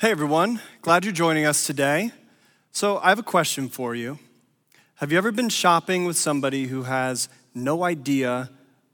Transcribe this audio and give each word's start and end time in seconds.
Hey 0.00 0.12
everyone, 0.12 0.60
glad 0.80 1.04
you're 1.04 1.12
joining 1.12 1.44
us 1.44 1.66
today. 1.66 2.12
So, 2.70 2.98
I 2.98 3.08
have 3.08 3.18
a 3.18 3.24
question 3.24 3.68
for 3.68 3.96
you. 3.96 4.20
Have 4.94 5.10
you 5.10 5.18
ever 5.18 5.32
been 5.32 5.48
shopping 5.48 6.04
with 6.04 6.16
somebody 6.16 6.68
who 6.68 6.84
has 6.84 7.28
no 7.52 7.82
idea 7.82 8.48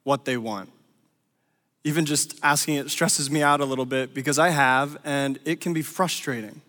what 0.04 0.24
they 0.24 0.38
want? 0.38 0.70
Even 1.84 2.06
just 2.06 2.40
asking 2.42 2.76
it 2.76 2.90
stresses 2.90 3.30
me 3.30 3.42
out 3.42 3.60
a 3.60 3.66
little 3.66 3.84
bit 3.84 4.14
because 4.14 4.38
I 4.38 4.48
have, 4.48 4.96
and 5.04 5.38
it 5.44 5.60
can 5.60 5.74
be 5.74 5.82
frustrating. 5.82 6.62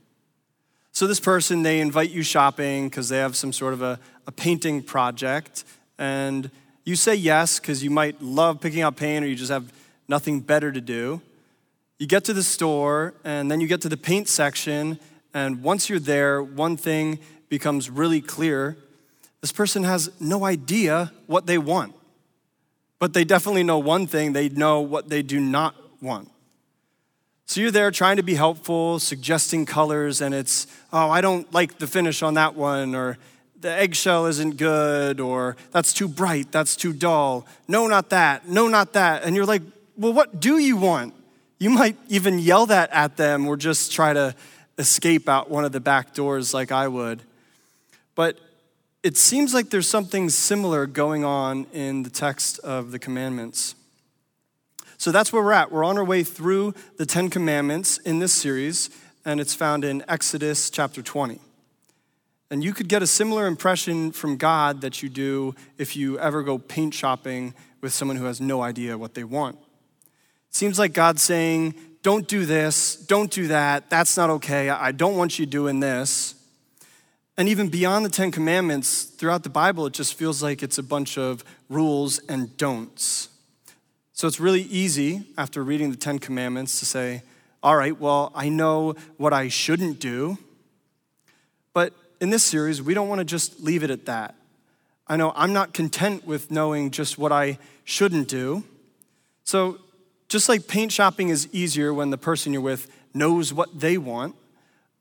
So, 0.92 1.08
this 1.08 1.22
person, 1.22 1.64
they 1.64 1.80
invite 1.80 2.10
you 2.10 2.22
shopping 2.22 2.90
because 2.90 3.08
they 3.08 3.20
have 3.20 3.38
some 3.38 3.54
sort 3.54 3.72
of 3.72 3.82
a, 3.82 4.02
a 4.28 4.34
painting 4.34 4.84
project, 4.84 5.64
and 5.98 6.52
you 6.84 6.98
say 6.98 7.16
yes 7.16 7.58
because 7.58 7.82
you 7.86 7.90
might 7.90 8.22
love 8.22 8.60
picking 8.60 8.82
out 8.82 8.98
paint 8.98 9.24
or 9.24 9.30
you 9.30 9.36
just 9.38 9.50
have 9.50 9.72
nothing 10.10 10.42
better 10.42 10.74
to 10.74 10.82
do. 10.82 11.22
You 11.98 12.08
get 12.08 12.26
to 12.26 12.34
the 12.34 12.44
store, 12.44 13.14
and 13.24 13.50
then 13.50 13.62
you 13.62 13.68
get 13.68 13.82
to 13.82 13.90
the 13.90 13.98
paint 13.98 14.28
section, 14.28 15.00
and 15.34 15.64
once 15.64 15.90
you're 15.90 16.00
there, 16.00 16.44
one 16.44 16.76
thing 16.76 17.20
becomes 17.48 17.90
really 17.90 18.20
clear. 18.20 18.78
This 19.42 19.54
person 19.54 19.84
has 19.84 20.12
no 20.20 20.44
idea 20.44 21.14
what 21.28 21.46
they 21.46 21.58
want, 21.58 21.96
but 23.00 23.14
they 23.14 23.24
definitely 23.24 23.64
know 23.64 23.78
one 23.78 24.08
thing 24.08 24.34
they 24.34 24.50
know 24.50 24.82
what 24.82 25.08
they 25.08 25.22
do 25.22 25.40
not 25.40 25.76
want. 26.02 26.30
So 27.46 27.62
you're 27.62 27.72
there 27.72 27.92
trying 27.92 28.18
to 28.18 28.24
be 28.24 28.34
helpful, 28.34 29.00
suggesting 29.00 29.66
colors, 29.66 30.20
and 30.20 30.34
it's, 30.34 30.68
oh, 30.92 31.10
I 31.10 31.22
don't 31.22 31.52
like 31.54 31.78
the 31.78 31.88
finish 31.88 32.24
on 32.24 32.34
that 32.34 32.56
one, 32.56 32.96
or 32.96 33.18
the 33.62 33.72
eggshell 33.72 34.26
isn't 34.26 34.58
good, 34.58 35.20
or 35.20 35.56
that's 35.72 35.94
too 35.94 36.08
bright, 36.08 36.52
that's 36.52 36.76
too 36.76 36.92
dull. 36.92 37.46
No, 37.68 37.88
not 37.88 38.10
that. 38.10 38.50
No, 38.50 38.68
not 38.68 38.94
that. 38.94 39.24
And 39.24 39.36
you're 39.36 39.46
like, 39.46 39.62
well, 39.96 40.12
what 40.12 40.40
do 40.40 40.58
you 40.58 40.76
want? 40.76 41.14
You 41.58 41.70
might 41.70 41.98
even 42.10 42.40
yell 42.40 42.66
that 42.66 42.90
at 42.92 43.18
them 43.18 43.48
or 43.48 43.56
just 43.56 43.92
try 43.92 44.14
to 44.14 44.36
escape 44.78 45.30
out 45.30 45.50
one 45.50 45.64
of 45.64 45.72
the 45.72 45.80
back 45.80 46.14
doors 46.14 46.54
like 46.54 46.72
I 46.72 46.88
would. 46.88 47.22
But 48.14 48.38
it 49.04 49.18
seems 49.18 49.54
like 49.54 49.70
there's 49.70 49.88
something 49.88 50.30
similar 50.30 50.86
going 50.86 51.24
on 51.24 51.68
in 51.74 52.04
the 52.04 52.10
text 52.10 52.60
of 52.60 52.92
the 52.92 53.00
commandments. 53.00 53.76
So 54.98 55.12
that's 55.12 55.32
where 55.32 55.44
we're 55.44 55.52
at. 55.52 55.72
We're 55.72 55.84
on 55.84 55.98
our 55.98 56.04
way 56.04 56.24
through 56.24 56.74
the 56.98 57.06
Ten 57.06 57.30
Commandments 57.30 57.98
in 58.00 58.20
this 58.20 58.34
series, 58.34 58.90
and 59.24 59.40
it's 59.40 59.54
found 59.54 59.84
in 59.84 60.04
Exodus 60.08 60.70
chapter 60.70 61.02
20. 61.02 61.40
And 62.50 62.64
you 62.64 62.74
could 62.74 62.88
get 62.88 63.04
a 63.04 63.08
similar 63.08 63.48
impression 63.48 64.12
from 64.12 64.38
God 64.38 64.82
that 64.82 65.04
you 65.04 65.10
do 65.10 65.56
if 65.78 65.96
you 65.96 66.18
ever 66.20 66.44
go 66.44 66.58
paint 66.58 66.94
shopping 66.94 67.54
with 67.82 67.94
someone 67.94 68.18
who 68.18 68.26
has 68.26 68.40
no 68.40 68.62
idea 68.62 68.98
what 68.98 69.14
they 69.14 69.24
want. 69.24 69.58
Seems 70.56 70.80
like 70.80 70.94
God's 70.94 71.22
saying, 71.22 71.76
don't 72.02 72.30
do 72.30 72.46
this, 72.46 72.96
don't 72.96 73.30
do 73.30 73.48
that, 73.48 73.90
that's 73.90 74.16
not 74.16 74.30
okay, 74.30 74.70
I 74.70 74.94
don't 74.94 75.18
want 75.18 75.38
you 75.38 75.46
doing 75.46 75.82
this. 75.82 76.34
And 77.36 77.50
even 77.50 77.68
beyond 77.68 78.06
the 78.06 78.10
Ten 78.10 78.32
Commandments, 78.32 79.04
throughout 79.04 79.44
the 79.44 79.50
Bible, 79.50 79.86
it 79.86 79.92
just 79.92 80.14
feels 80.14 80.42
like 80.42 80.64
it's 80.64 80.78
a 80.78 80.84
bunch 80.84 81.18
of 81.18 81.44
rules 81.68 82.20
and 82.30 82.56
don'ts. 82.56 83.28
So 84.14 84.30
it's 84.30 84.40
really 84.40 84.62
easy 84.62 85.28
after 85.38 85.62
reading 85.62 85.92
the 85.92 85.98
Ten 85.98 86.20
Commandments 86.20 86.80
to 86.80 86.86
say, 86.86 87.24
all 87.62 87.76
right, 87.76 88.00
well, 88.00 88.32
I 88.34 88.48
know 88.48 88.96
what 89.18 89.34
I 89.34 89.50
shouldn't 89.50 90.00
do. 90.00 90.38
But 91.74 91.92
in 92.22 92.30
this 92.30 92.46
series, 92.46 92.82
we 92.82 92.94
don't 92.94 93.10
want 93.10 93.20
to 93.20 93.26
just 93.26 93.60
leave 93.60 93.84
it 93.84 93.92
at 93.92 94.06
that. 94.06 94.36
I 95.06 95.18
know 95.18 95.34
I'm 95.36 95.52
not 95.52 95.74
content 95.74 96.26
with 96.26 96.50
knowing 96.50 96.92
just 96.92 97.18
what 97.18 97.34
I 97.34 97.60
shouldn't 97.84 98.30
do. 98.30 98.64
So 99.44 99.80
just 100.36 100.50
like 100.50 100.68
paint 100.68 100.92
shopping 100.92 101.30
is 101.30 101.48
easier 101.54 101.94
when 101.94 102.10
the 102.10 102.18
person 102.18 102.52
you're 102.52 102.62
with 102.62 102.92
knows 103.14 103.54
what 103.54 103.80
they 103.80 103.98
want, 103.98 104.36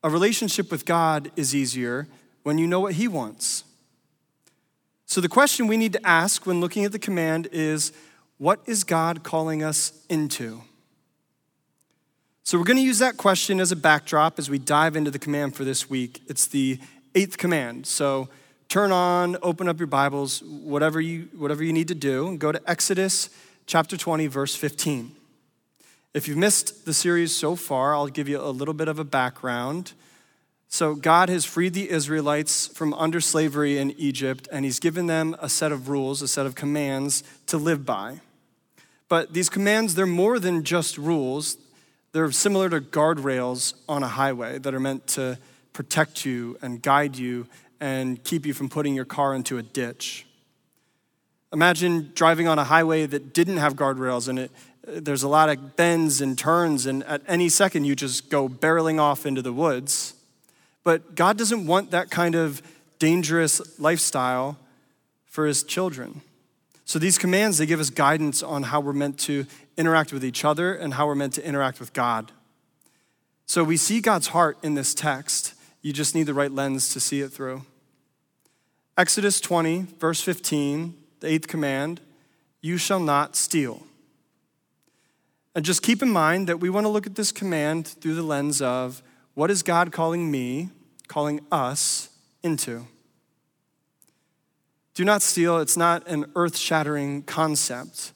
a 0.05 0.09
relationship 0.09 0.71
with 0.71 0.85
God 0.85 1.29
is 1.35 1.57
easier 1.57 2.07
when 2.45 2.57
you 2.57 2.69
know 2.69 2.79
what 2.79 2.93
He 2.93 3.09
wants. 3.09 3.65
So, 5.07 5.21
the 5.21 5.29
question 5.29 5.67
we 5.67 5.77
need 5.77 5.93
to 5.95 6.07
ask 6.07 6.47
when 6.47 6.61
looking 6.61 6.85
at 6.85 6.93
the 6.93 7.01
command 7.01 7.49
is 7.51 7.91
what 8.39 8.61
is 8.67 8.85
God 8.85 9.25
calling 9.25 9.61
us 9.61 10.05
into? 10.09 10.63
So, 12.45 12.57
we're 12.57 12.63
going 12.63 12.77
to 12.77 12.85
use 12.85 13.01
that 13.01 13.17
question 13.17 13.59
as 13.59 13.73
a 13.73 13.77
backdrop 13.77 14.39
as 14.39 14.49
we 14.49 14.61
dive 14.61 14.95
into 14.95 15.11
the 15.11 15.19
command 15.19 15.57
for 15.57 15.65
this 15.65 15.91
week. 15.91 16.23
It's 16.29 16.47
the 16.47 16.79
eighth 17.17 17.39
command. 17.39 17.89
So, 17.89 18.29
turn 18.69 18.93
on, 18.93 19.37
open 19.43 19.67
up 19.67 19.81
your 19.81 19.89
Bibles, 19.89 20.45
whatever 20.45 21.01
you, 21.01 21.29
whatever 21.37 21.65
you 21.65 21.73
need 21.73 21.89
to 21.89 21.97
do, 21.97 22.29
and 22.29 22.39
go 22.39 22.53
to 22.53 22.63
Exodus 22.71 23.31
chapter 23.67 23.97
20, 23.97 24.29
verse 24.29 24.55
15. 24.55 25.24
If 26.15 26.29
you've 26.29 26.39
missed 26.39 26.85
the 26.85 26.95
series 26.95 27.35
so 27.35 27.57
far, 27.57 27.93
I'll 27.93 28.07
give 28.07 28.29
you 28.29 28.41
a 28.41 28.51
little 28.51 28.73
bit 28.73 28.87
of 28.87 29.01
a 29.01 29.05
background. 29.05 29.95
So, 30.69 30.95
God 30.95 31.29
has 31.29 31.45
freed 31.45 31.75
the 31.75 31.91
Israelites 31.91 32.69
from 32.69 32.95
under 32.95 33.21
slavery 33.21 33.79
in 33.79 33.91
Egypt, 33.99 34.47
and 34.53 34.65
He's 34.65 34.79
given 34.79 35.09
them 35.09 35.35
a 35.41 35.49
set 35.49 35.73
of 35.73 35.89
rules, 35.89 36.23
a 36.23 36.29
set 36.29 36.47
of 36.47 36.55
commands 36.55 37.25
to 37.47 37.59
live 37.59 37.85
by. 37.85 38.21
But 39.09 39.33
these 39.33 39.49
commands, 39.49 39.97
they're 39.97 40.07
more 40.07 40.39
than 40.39 40.63
just 40.63 40.99
rules. 40.99 41.57
They're 42.13 42.31
similar 42.31 42.71
to 42.71 42.81
guardrails 42.81 43.75
on 43.89 44.05
a 44.05 44.09
highway 44.09 44.59
that 44.59 44.73
are 44.73 44.81
meant 44.81 45.09
to 45.09 45.37
protect 45.73 46.25
you 46.25 46.57
and 46.63 46.81
guide 46.81 47.17
you 47.17 47.49
and 47.81 48.23
keep 48.23 48.47
you 48.47 48.55
from 48.55 48.69
putting 48.69 48.95
your 48.95 49.05
car 49.05 49.35
into 49.35 49.59
a 49.59 49.63
ditch. 49.63 50.27
Imagine 51.53 52.13
driving 52.15 52.47
on 52.47 52.59
a 52.61 52.65
highway 52.65 53.05
that 53.07 53.35
didn't 53.35 53.57
have 53.57 53.75
guardrails 53.75 54.29
and 54.29 54.39
it, 54.39 54.53
there's 54.87 55.23
a 55.23 55.29
lot 55.29 55.49
of 55.49 55.77
bends 55.77 56.21
and 56.21 56.39
turns, 56.39 56.87
and 56.87 57.03
at 57.05 57.23
any 57.27 57.49
second 57.49 57.85
you 57.85 57.97
just 57.97 58.31
go 58.31 58.49
barreling 58.49 59.01
off 59.01 59.27
into 59.27 59.43
the 59.43 59.53
woods. 59.53 60.15
But 60.83 61.15
God 61.15 61.39
doesn't 61.39 61.67
want 61.67 61.91
that 61.93 62.11
kind 62.11 62.35
of 62.35 62.63
dangerous 62.99 63.79
lifestyle 63.79 64.59
for 65.25 65.47
his 65.47 65.63
children. 65.63 66.21
So 66.85 66.99
these 66.99 67.17
commands, 67.17 67.59
they 67.59 67.67
give 67.67 67.81
us 67.81 67.91
guidance 67.91 68.43
on 68.43 68.65
how 68.65 68.81
we're 68.81 68.93
meant 68.93 69.19
to 69.21 69.47
interact 69.77 70.13
with 70.13 70.25
each 70.25 70.45
other 70.45 70.75
and 70.75 70.95
how 70.95 71.07
we're 71.07 71.15
meant 71.15 71.33
to 71.35 71.47
interact 71.47 71.81
with 71.81 71.93
God. 71.93 72.31
So 73.47 73.65
we 73.65 73.77
see 73.77 74.01
God's 74.01 74.29
heart 74.29 74.59
in 74.63 74.75
this 74.75 74.95
text. 74.95 75.55
You 75.83 75.93
just 75.93 76.15
need 76.15 76.25
the 76.25 76.35
right 76.35 76.53
lens 76.53 76.93
to 76.93 77.01
see 77.01 77.21
it 77.21 77.29
through. 77.29 77.63
Exodus 78.97 79.41
20, 79.41 79.87
verse 79.99 80.21
15 80.21 80.95
the 81.21 81.31
eighth 81.31 81.49
command 81.49 82.01
you 82.61 82.77
shall 82.77 83.01
not 83.01 83.35
steal. 83.35 83.83
And 85.55 85.65
just 85.65 85.83
keep 85.83 86.03
in 86.03 86.11
mind 86.11 86.49
that 86.49 86.59
we 86.59 86.69
want 86.69 86.85
to 86.85 86.89
look 86.89 87.07
at 87.07 87.15
this 87.15 87.31
command 87.31 87.87
through 87.87 88.15
the 88.15 88.23
lens 88.23 88.61
of 88.61 89.03
what 89.35 89.51
is 89.51 89.63
God 89.63 89.93
calling 89.93 90.31
me, 90.31 90.71
calling 91.07 91.41
us 91.53 92.09
into? 92.43 92.87
Do 94.95 95.05
not 95.05 95.23
steal, 95.23 95.59
it's 95.59 95.77
not 95.77 96.07
an 96.07 96.27
earth 96.37 96.57
shattering 96.57 97.23
concept. 97.23 98.13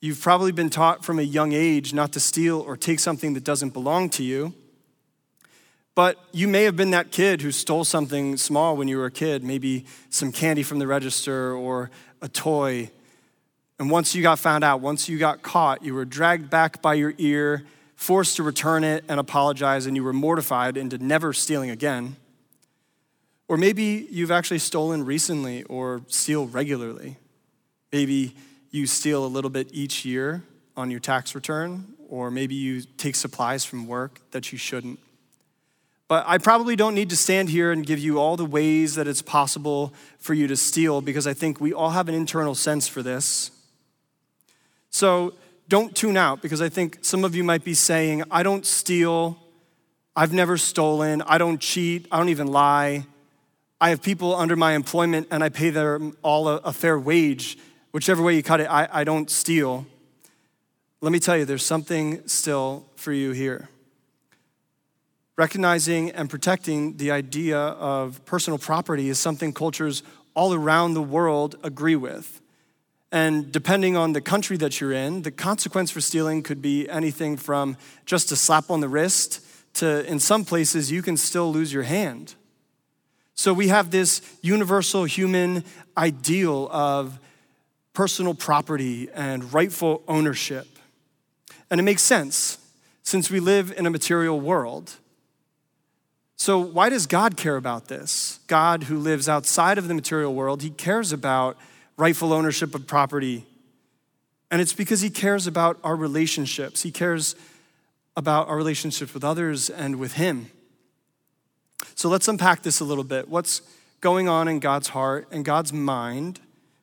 You've 0.00 0.20
probably 0.20 0.52
been 0.52 0.68
taught 0.68 1.02
from 1.02 1.18
a 1.18 1.22
young 1.22 1.52
age 1.52 1.94
not 1.94 2.12
to 2.12 2.20
steal 2.20 2.60
or 2.60 2.76
take 2.76 3.00
something 3.00 3.32
that 3.34 3.44
doesn't 3.44 3.70
belong 3.70 4.10
to 4.10 4.22
you. 4.22 4.52
But 5.94 6.18
you 6.32 6.48
may 6.48 6.64
have 6.64 6.76
been 6.76 6.90
that 6.90 7.10
kid 7.10 7.40
who 7.40 7.52
stole 7.52 7.84
something 7.84 8.36
small 8.36 8.76
when 8.76 8.88
you 8.88 8.98
were 8.98 9.06
a 9.06 9.10
kid, 9.10 9.44
maybe 9.44 9.86
some 10.10 10.32
candy 10.32 10.62
from 10.62 10.78
the 10.78 10.86
register 10.86 11.54
or 11.54 11.90
a 12.20 12.28
toy. 12.28 12.90
And 13.78 13.90
once 13.90 14.14
you 14.14 14.22
got 14.22 14.38
found 14.38 14.62
out, 14.62 14.80
once 14.80 15.08
you 15.08 15.18
got 15.18 15.42
caught, 15.42 15.84
you 15.84 15.94
were 15.94 16.04
dragged 16.04 16.48
back 16.48 16.80
by 16.80 16.94
your 16.94 17.14
ear, 17.18 17.64
forced 17.96 18.36
to 18.36 18.42
return 18.42 18.84
it 18.84 19.04
and 19.08 19.18
apologize, 19.18 19.86
and 19.86 19.96
you 19.96 20.04
were 20.04 20.12
mortified 20.12 20.76
into 20.76 20.98
never 20.98 21.32
stealing 21.32 21.70
again. 21.70 22.16
Or 23.48 23.56
maybe 23.56 24.06
you've 24.10 24.30
actually 24.30 24.60
stolen 24.60 25.04
recently 25.04 25.64
or 25.64 26.02
steal 26.08 26.46
regularly. 26.46 27.18
Maybe 27.92 28.34
you 28.70 28.86
steal 28.86 29.24
a 29.24 29.28
little 29.28 29.50
bit 29.50 29.68
each 29.72 30.04
year 30.04 30.42
on 30.76 30.90
your 30.90 31.00
tax 31.00 31.34
return, 31.34 31.94
or 32.08 32.30
maybe 32.30 32.54
you 32.54 32.82
take 32.96 33.14
supplies 33.14 33.64
from 33.64 33.86
work 33.86 34.20
that 34.30 34.50
you 34.50 34.58
shouldn't. 34.58 34.98
But 36.06 36.24
I 36.26 36.38
probably 36.38 36.76
don't 36.76 36.94
need 36.94 37.10
to 37.10 37.16
stand 37.16 37.48
here 37.48 37.72
and 37.72 37.84
give 37.84 37.98
you 37.98 38.18
all 38.18 38.36
the 38.36 38.44
ways 38.44 38.94
that 38.94 39.08
it's 39.08 39.22
possible 39.22 39.92
for 40.18 40.34
you 40.34 40.46
to 40.46 40.56
steal 40.56 41.00
because 41.00 41.26
I 41.26 41.32
think 41.32 41.60
we 41.60 41.72
all 41.72 41.90
have 41.90 42.08
an 42.08 42.14
internal 42.14 42.54
sense 42.54 42.86
for 42.88 43.02
this. 43.02 43.50
So 44.94 45.34
don't 45.66 45.92
tune 45.92 46.16
out 46.16 46.40
because 46.40 46.62
I 46.62 46.68
think 46.68 46.98
some 47.02 47.24
of 47.24 47.34
you 47.34 47.42
might 47.42 47.64
be 47.64 47.74
saying, 47.74 48.22
I 48.30 48.44
don't 48.44 48.64
steal, 48.64 49.36
I've 50.14 50.32
never 50.32 50.56
stolen, 50.56 51.20
I 51.22 51.36
don't 51.36 51.60
cheat, 51.60 52.06
I 52.12 52.18
don't 52.18 52.28
even 52.28 52.46
lie. 52.46 53.04
I 53.80 53.88
have 53.88 54.02
people 54.02 54.36
under 54.36 54.54
my 54.54 54.74
employment 54.74 55.26
and 55.32 55.42
I 55.42 55.48
pay 55.48 55.70
them 55.70 56.16
all 56.22 56.46
a, 56.46 56.58
a 56.58 56.72
fair 56.72 56.96
wage. 56.96 57.58
Whichever 57.90 58.22
way 58.22 58.36
you 58.36 58.42
cut 58.44 58.60
it, 58.60 58.70
I, 58.70 58.88
I 58.88 59.02
don't 59.02 59.28
steal. 59.28 59.84
Let 61.00 61.10
me 61.10 61.18
tell 61.18 61.36
you, 61.36 61.44
there's 61.44 61.66
something 61.66 62.28
still 62.28 62.86
for 62.94 63.12
you 63.12 63.32
here 63.32 63.68
recognizing 65.36 66.12
and 66.12 66.30
protecting 66.30 66.96
the 66.98 67.10
idea 67.10 67.58
of 67.58 68.24
personal 68.24 68.56
property 68.56 69.08
is 69.08 69.18
something 69.18 69.52
cultures 69.52 70.04
all 70.34 70.54
around 70.54 70.94
the 70.94 71.02
world 71.02 71.56
agree 71.64 71.96
with. 71.96 72.40
And 73.14 73.52
depending 73.52 73.96
on 73.96 74.12
the 74.12 74.20
country 74.20 74.56
that 74.56 74.80
you're 74.80 74.90
in, 74.90 75.22
the 75.22 75.30
consequence 75.30 75.88
for 75.88 76.00
stealing 76.00 76.42
could 76.42 76.60
be 76.60 76.88
anything 76.88 77.36
from 77.36 77.76
just 78.06 78.32
a 78.32 78.36
slap 78.36 78.70
on 78.70 78.80
the 78.80 78.88
wrist 78.88 79.40
to, 79.74 80.04
in 80.04 80.18
some 80.18 80.44
places, 80.44 80.90
you 80.90 81.00
can 81.00 81.16
still 81.16 81.52
lose 81.52 81.72
your 81.72 81.84
hand. 81.84 82.34
So 83.36 83.52
we 83.52 83.68
have 83.68 83.92
this 83.92 84.20
universal 84.42 85.04
human 85.04 85.62
ideal 85.96 86.68
of 86.72 87.20
personal 87.92 88.34
property 88.34 89.08
and 89.14 89.54
rightful 89.54 90.02
ownership. 90.08 90.66
And 91.70 91.78
it 91.78 91.84
makes 91.84 92.02
sense 92.02 92.58
since 93.04 93.30
we 93.30 93.38
live 93.38 93.72
in 93.76 93.86
a 93.86 93.90
material 93.90 94.40
world. 94.40 94.94
So, 96.34 96.58
why 96.58 96.88
does 96.88 97.06
God 97.06 97.36
care 97.36 97.54
about 97.54 97.86
this? 97.86 98.40
God, 98.48 98.82
who 98.82 98.98
lives 98.98 99.28
outside 99.28 99.78
of 99.78 99.86
the 99.86 99.94
material 99.94 100.34
world, 100.34 100.62
he 100.62 100.70
cares 100.70 101.12
about 101.12 101.56
rightful 101.96 102.32
ownership 102.32 102.74
of 102.74 102.86
property. 102.86 103.46
And 104.50 104.60
it's 104.60 104.72
because 104.72 105.00
he 105.00 105.10
cares 105.10 105.46
about 105.46 105.78
our 105.82 105.96
relationships. 105.96 106.82
He 106.82 106.90
cares 106.90 107.34
about 108.16 108.48
our 108.48 108.56
relationships 108.56 109.14
with 109.14 109.24
others 109.24 109.70
and 109.70 109.96
with 109.96 110.14
him. 110.14 110.50
So, 111.94 112.08
let's 112.08 112.28
unpack 112.28 112.62
this 112.62 112.80
a 112.80 112.84
little 112.84 113.04
bit. 113.04 113.28
What's 113.28 113.62
going 114.00 114.28
on 114.28 114.48
in 114.48 114.60
God's 114.60 114.88
heart 114.88 115.28
and 115.30 115.44
God's 115.44 115.72
mind 115.72 116.40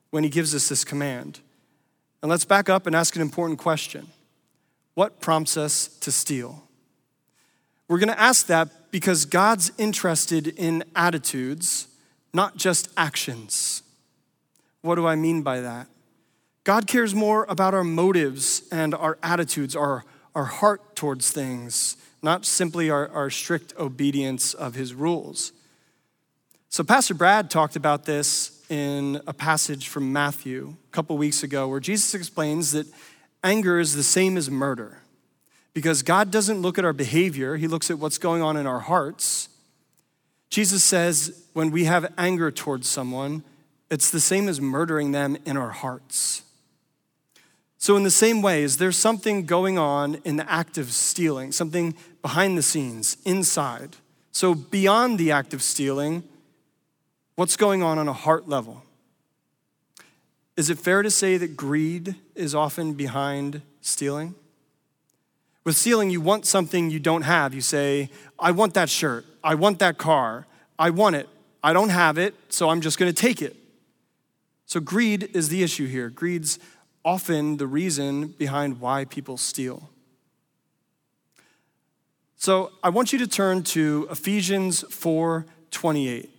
when 0.09 0.23
he 0.23 0.29
gives 0.29 0.53
us 0.53 0.69
this 0.69 0.83
command? 0.83 1.39
And 2.21 2.29
let's 2.29 2.45
back 2.45 2.69
up 2.69 2.85
and 2.85 2.95
ask 2.95 3.15
an 3.15 3.21
important 3.21 3.59
question 3.59 4.07
What 4.93 5.21
prompts 5.21 5.57
us 5.57 5.87
to 5.99 6.11
steal? 6.11 6.63
We're 7.87 7.99
going 7.99 8.09
to 8.09 8.19
ask 8.19 8.47
that 8.47 8.91
because 8.91 9.25
God's 9.25 9.71
interested 9.77 10.47
in 10.47 10.83
attitudes, 10.95 11.87
not 12.33 12.55
just 12.55 12.89
actions. 12.95 13.83
What 14.81 14.95
do 14.95 15.05
I 15.05 15.15
mean 15.15 15.41
by 15.41 15.61
that? 15.61 15.87
God 16.63 16.87
cares 16.87 17.15
more 17.15 17.45
about 17.49 17.73
our 17.73 17.83
motives 17.83 18.63
and 18.71 18.93
our 18.93 19.17
attitudes, 19.23 19.75
our, 19.75 20.05
our 20.35 20.45
heart 20.45 20.95
towards 20.95 21.31
things, 21.31 21.97
not 22.21 22.45
simply 22.45 22.89
our, 22.89 23.07
our 23.09 23.29
strict 23.29 23.73
obedience 23.77 24.53
of 24.53 24.75
his 24.75 24.93
rules. 24.93 25.53
So, 26.69 26.83
Pastor 26.83 27.13
Brad 27.13 27.49
talked 27.49 27.75
about 27.75 28.05
this 28.05 28.63
in 28.69 29.19
a 29.27 29.33
passage 29.33 29.87
from 29.87 30.13
Matthew 30.13 30.75
a 30.87 30.91
couple 30.91 31.17
weeks 31.17 31.43
ago, 31.43 31.67
where 31.67 31.79
Jesus 31.79 32.13
explains 32.13 32.71
that 32.71 32.87
anger 33.43 33.79
is 33.79 33.95
the 33.95 34.03
same 34.03 34.37
as 34.37 34.49
murder. 34.49 34.99
Because 35.73 36.03
God 36.03 36.31
doesn't 36.31 36.61
look 36.61 36.77
at 36.77 36.85
our 36.85 36.93
behavior, 36.93 37.57
He 37.57 37.67
looks 37.67 37.89
at 37.89 37.97
what's 37.97 38.17
going 38.17 38.41
on 38.41 38.55
in 38.55 38.67
our 38.67 38.79
hearts. 38.79 39.49
Jesus 40.49 40.83
says 40.83 41.45
when 41.53 41.71
we 41.71 41.85
have 41.85 42.13
anger 42.17 42.51
towards 42.51 42.87
someone, 42.87 43.43
it's 43.91 44.09
the 44.09 44.21
same 44.21 44.47
as 44.47 44.61
murdering 44.61 45.11
them 45.11 45.37
in 45.45 45.57
our 45.57 45.69
hearts. 45.69 46.43
So, 47.77 47.97
in 47.97 48.03
the 48.03 48.11
same 48.11 48.41
way, 48.41 48.63
is 48.63 48.77
there 48.77 48.91
something 48.91 49.45
going 49.45 49.77
on 49.77 50.21
in 50.23 50.37
the 50.37 50.49
act 50.49 50.77
of 50.77 50.91
stealing, 50.91 51.51
something 51.51 51.95
behind 52.21 52.57
the 52.57 52.61
scenes, 52.61 53.17
inside? 53.25 53.97
So, 54.31 54.55
beyond 54.55 55.19
the 55.19 55.31
act 55.31 55.53
of 55.53 55.61
stealing, 55.61 56.23
what's 57.35 57.57
going 57.57 57.83
on 57.83 57.97
on 57.97 58.07
a 58.07 58.13
heart 58.13 58.47
level? 58.47 58.83
Is 60.55 60.69
it 60.69 60.77
fair 60.77 61.01
to 61.01 61.11
say 61.11 61.37
that 61.37 61.57
greed 61.57 62.15
is 62.33 62.55
often 62.55 62.93
behind 62.93 63.61
stealing? 63.81 64.35
With 65.63 65.75
stealing, 65.75 66.09
you 66.11 66.21
want 66.21 66.45
something 66.45 66.89
you 66.89 66.99
don't 66.99 67.23
have. 67.23 67.53
You 67.53 67.61
say, 67.61 68.09
I 68.39 68.51
want 68.51 68.73
that 68.75 68.89
shirt. 68.89 69.25
I 69.43 69.55
want 69.55 69.79
that 69.79 69.97
car. 69.97 70.45
I 70.79 70.91
want 70.91 71.15
it. 71.15 71.27
I 71.63 71.73
don't 71.73 71.89
have 71.89 72.17
it, 72.17 72.35
so 72.49 72.69
I'm 72.69 72.81
just 72.81 72.97
going 72.97 73.11
to 73.11 73.19
take 73.19 73.41
it. 73.41 73.55
So, 74.71 74.79
greed 74.79 75.31
is 75.33 75.49
the 75.49 75.63
issue 75.63 75.85
here. 75.85 76.07
Greed's 76.07 76.57
often 77.03 77.57
the 77.57 77.67
reason 77.67 78.27
behind 78.27 78.79
why 78.79 79.03
people 79.03 79.35
steal. 79.35 79.89
So, 82.37 82.71
I 82.81 82.87
want 82.87 83.11
you 83.11 83.19
to 83.19 83.27
turn 83.27 83.63
to 83.63 84.07
Ephesians 84.09 84.85
4 84.89 85.45
28 85.71 86.29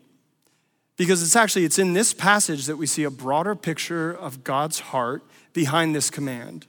because 0.96 1.22
it's 1.22 1.36
actually 1.36 1.66
it's 1.66 1.78
in 1.78 1.92
this 1.92 2.14
passage 2.14 2.64
that 2.64 2.78
we 2.78 2.86
see 2.86 3.04
a 3.04 3.10
broader 3.10 3.54
picture 3.54 4.10
of 4.10 4.42
God's 4.44 4.80
heart 4.80 5.22
behind 5.52 5.94
this 5.94 6.08
command. 6.08 6.64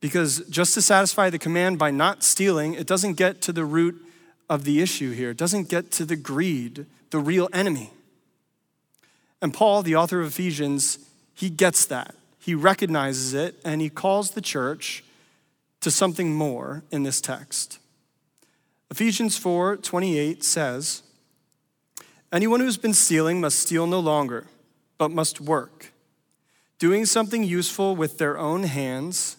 Because 0.00 0.48
just 0.48 0.72
to 0.72 0.80
satisfy 0.80 1.28
the 1.28 1.38
command 1.38 1.78
by 1.78 1.90
not 1.90 2.22
stealing, 2.22 2.72
it 2.72 2.86
doesn't 2.86 3.18
get 3.18 3.42
to 3.42 3.52
the 3.52 3.66
root 3.66 4.02
of 4.48 4.64
the 4.64 4.80
issue 4.80 5.12
here. 5.12 5.32
It 5.32 5.36
doesn't 5.36 5.68
get 5.68 5.90
to 5.90 6.06
the 6.06 6.16
greed, 6.16 6.86
the 7.10 7.18
real 7.18 7.50
enemy. 7.52 7.90
And 9.42 9.52
Paul, 9.52 9.82
the 9.82 9.96
author 9.96 10.20
of 10.20 10.28
Ephesians, 10.28 10.98
he 11.34 11.50
gets 11.50 11.86
that. 11.86 12.14
He 12.38 12.54
recognizes 12.54 13.34
it 13.34 13.56
and 13.64 13.80
he 13.80 13.90
calls 13.90 14.30
the 14.30 14.40
church 14.40 15.04
to 15.80 15.90
something 15.90 16.34
more 16.34 16.84
in 16.90 17.02
this 17.02 17.20
text. 17.20 17.78
Ephesians 18.90 19.36
4 19.36 19.76
28 19.78 20.44
says, 20.44 21.02
Anyone 22.32 22.60
who's 22.60 22.76
been 22.76 22.94
stealing 22.94 23.40
must 23.40 23.58
steal 23.58 23.86
no 23.86 24.00
longer, 24.00 24.46
but 24.98 25.10
must 25.10 25.40
work, 25.40 25.92
doing 26.78 27.04
something 27.04 27.44
useful 27.44 27.94
with 27.94 28.18
their 28.18 28.38
own 28.38 28.64
hands 28.64 29.36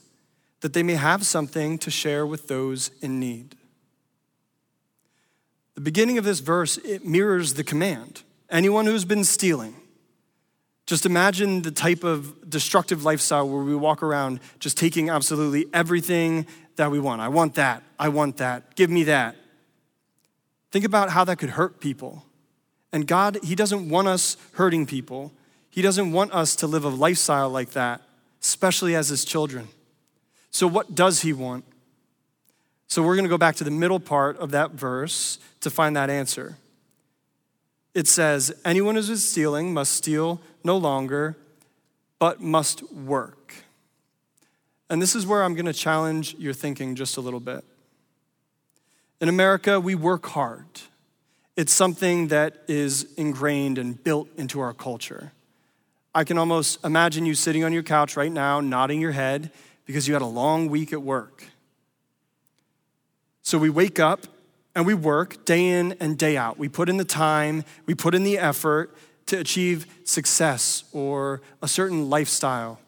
that 0.61 0.73
they 0.73 0.83
may 0.83 0.95
have 0.95 1.25
something 1.25 1.77
to 1.77 1.91
share 1.91 2.25
with 2.25 2.47
those 2.47 2.91
in 3.01 3.19
need. 3.19 3.55
The 5.75 5.81
beginning 5.81 6.17
of 6.17 6.23
this 6.23 6.39
verse, 6.39 6.77
it 6.79 7.05
mirrors 7.05 7.53
the 7.53 7.63
command. 7.63 8.23
Anyone 8.50 8.85
who's 8.85 9.05
been 9.05 9.23
stealing, 9.23 9.75
just 10.88 11.06
imagine 11.06 11.62
the 11.62 11.72
type 11.72 12.04
of 12.04 12.50
destructive 12.50 13.04
lifestyle 13.04 13.48
where 13.48 13.62
we 13.62 13.75
walk 13.75 14.01
around 14.01 14.39
just 14.60 14.78
taking 14.78 15.10
absolutely 15.10 15.68
everything 15.74 16.48
that 16.78 16.89
we 16.89 17.00
want. 17.00 17.22
I 17.22 17.28
want 17.28 17.56
that. 17.56 17.84
I 18.00 18.10
want 18.10 18.38
that. 18.38 18.75
Give 18.75 18.89
me 18.89 19.04
that. 19.04 19.36
Think 20.72 20.86
about 20.86 21.10
how 21.10 21.25
that 21.25 21.38
could 21.38 21.51
hurt 21.51 21.81
people. 21.81 22.24
And 22.94 23.06
God, 23.06 23.38
He 23.44 23.54
doesn't 23.54 23.89
want 23.89 24.07
us 24.07 24.38
hurting 24.54 24.86
people. 24.86 25.34
He 25.69 25.81
doesn't 25.81 26.13
want 26.13 26.31
us 26.31 26.56
to 26.57 26.68
live 26.68 26.86
a 26.86 26.89
lifestyle 26.89 27.50
like 27.50 27.72
that, 27.72 28.01
especially 28.42 28.95
as 28.95 29.10
His 29.10 29.25
children. 29.25 29.68
So, 30.51 30.68
what 30.68 30.95
does 30.95 31.22
he 31.22 31.34
want? 31.34 31.66
So, 32.88 33.04
we're 33.04 33.16
going 33.16 33.25
to 33.25 33.30
go 33.30 33.38
back 33.38 33.57
to 33.57 33.63
the 33.63 33.72
middle 33.72 34.00
part 34.00 34.38
of 34.38 34.51
that 34.51 34.72
verse 34.72 35.38
to 35.60 35.69
find 35.69 35.95
that 35.98 36.10
answer. 36.10 36.57
It 37.94 38.07
says, 38.07 38.54
Anyone 38.63 38.95
who 38.95 39.01
is 39.01 39.30
stealing 39.30 39.74
must 39.74 39.94
steal 39.94 40.39
no 40.67 40.77
longer, 40.77 41.35
but 42.19 42.39
must 42.41 42.83
work. 42.93 43.55
And 44.89 45.01
this 45.01 45.15
is 45.15 45.25
where 45.25 45.41
I'm 45.43 45.55
going 45.55 45.65
to 45.65 45.73
challenge 45.73 46.35
your 46.37 46.53
thinking 46.53 46.93
just 46.93 47.17
a 47.17 47.21
little 47.21 47.39
bit. 47.39 47.63
In 49.19 49.29
America, 49.29 49.79
we 49.79 49.95
work 49.95 50.27
hard. 50.27 50.65
It's 51.55 51.73
something 51.73 52.27
that 52.27 52.63
is 52.67 53.07
ingrained 53.17 53.79
and 53.79 54.01
built 54.03 54.27
into 54.38 54.59
our 54.59 54.74
culture. 54.74 55.31
I 56.13 56.24
can 56.24 56.38
almost 56.38 56.83
imagine 56.86 57.25
you 57.25 57.33
sitting 57.33 57.63
on 57.63 57.74
your 57.74 57.83
couch 57.83 58.15
right 58.15 58.31
now, 58.31 58.59
nodding 58.59 59.01
your 59.01 59.13
head, 59.13 59.51
because 59.86 60.07
you 60.07 60.13
had 60.13 60.21
a 60.21 60.27
long 60.27 60.69
week 60.69 60.93
at 60.93 61.01
work. 61.01 61.45
So 63.41 63.57
we 63.57 63.69
wake 63.69 64.00
up 64.00 64.27
and 64.75 64.86
we 64.86 64.93
work 64.93 65.45
day 65.45 65.69
in 65.69 65.93
and 66.00 66.17
day 66.17 66.36
out. 66.36 66.59
We 66.59 66.67
put 66.69 66.89
in 66.89 66.97
the 66.97 67.05
time, 67.05 67.63
we 67.86 67.95
put 67.95 68.13
in 68.13 68.24
the 68.24 68.38
effort 68.38 68.93
to 69.27 69.38
achieve 69.38 69.86
success 70.03 70.84
or 70.91 71.41
a 71.62 71.67
certain 71.67 72.10
lifestyle, 72.10 72.79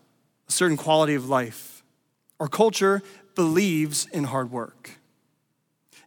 a 0.47 0.51
certain 0.51 0.77
quality 0.77 1.15
of 1.15 1.29
life. 1.29 1.83
Our 2.39 2.47
culture 2.47 3.01
believes 3.35 4.07
in 4.11 4.25
hard 4.25 4.51
work, 4.51 4.91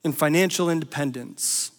in 0.03 0.13
financial 0.13 0.69
independence, 0.69 1.71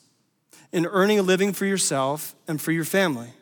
in 0.71 0.85
earning 0.85 1.19
a 1.19 1.23
living 1.23 1.53
for 1.53 1.65
yourself 1.65 2.35
and 2.47 2.61
for 2.61 2.71
your 2.71 2.85
family. 2.85 3.33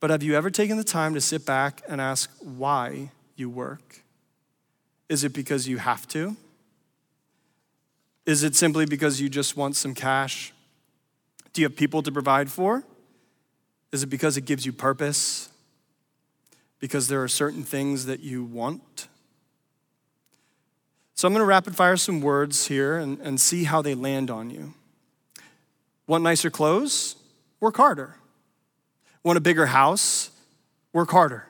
But 0.00 0.10
have 0.10 0.22
you 0.22 0.34
ever 0.34 0.50
taken 0.50 0.76
the 0.76 0.84
time 0.84 1.14
to 1.14 1.20
sit 1.20 1.46
back 1.46 1.82
and 1.88 2.00
ask 2.00 2.30
why 2.40 3.10
you 3.36 3.48
work? 3.48 4.02
Is 5.08 5.24
it 5.24 5.32
because 5.32 5.68
you 5.68 5.78
have 5.78 6.08
to? 6.08 6.36
Is 8.26 8.42
it 8.42 8.54
simply 8.54 8.86
because 8.86 9.20
you 9.20 9.28
just 9.28 9.56
want 9.56 9.76
some 9.76 9.94
cash? 9.94 10.52
Do 11.52 11.60
you 11.60 11.66
have 11.68 11.76
people 11.76 12.02
to 12.02 12.10
provide 12.10 12.50
for? 12.50 12.84
Is 13.92 14.02
it 14.02 14.06
because 14.06 14.36
it 14.36 14.46
gives 14.46 14.66
you 14.66 14.72
purpose? 14.72 15.50
Because 16.78 17.08
there 17.08 17.22
are 17.22 17.28
certain 17.28 17.62
things 17.62 18.06
that 18.06 18.20
you 18.20 18.42
want? 18.42 19.08
So 21.14 21.28
I'm 21.28 21.34
going 21.34 21.42
to 21.42 21.46
rapid 21.46 21.76
fire 21.76 21.96
some 21.96 22.20
words 22.20 22.66
here 22.66 22.96
and, 22.96 23.20
and 23.20 23.40
see 23.40 23.64
how 23.64 23.82
they 23.82 23.94
land 23.94 24.30
on 24.30 24.50
you. 24.50 24.74
Want 26.06 26.24
nicer 26.24 26.50
clothes? 26.50 27.16
Work 27.60 27.76
harder. 27.76 28.16
Want 29.22 29.36
a 29.36 29.40
bigger 29.40 29.66
house? 29.66 30.30
Work 30.92 31.10
harder. 31.10 31.46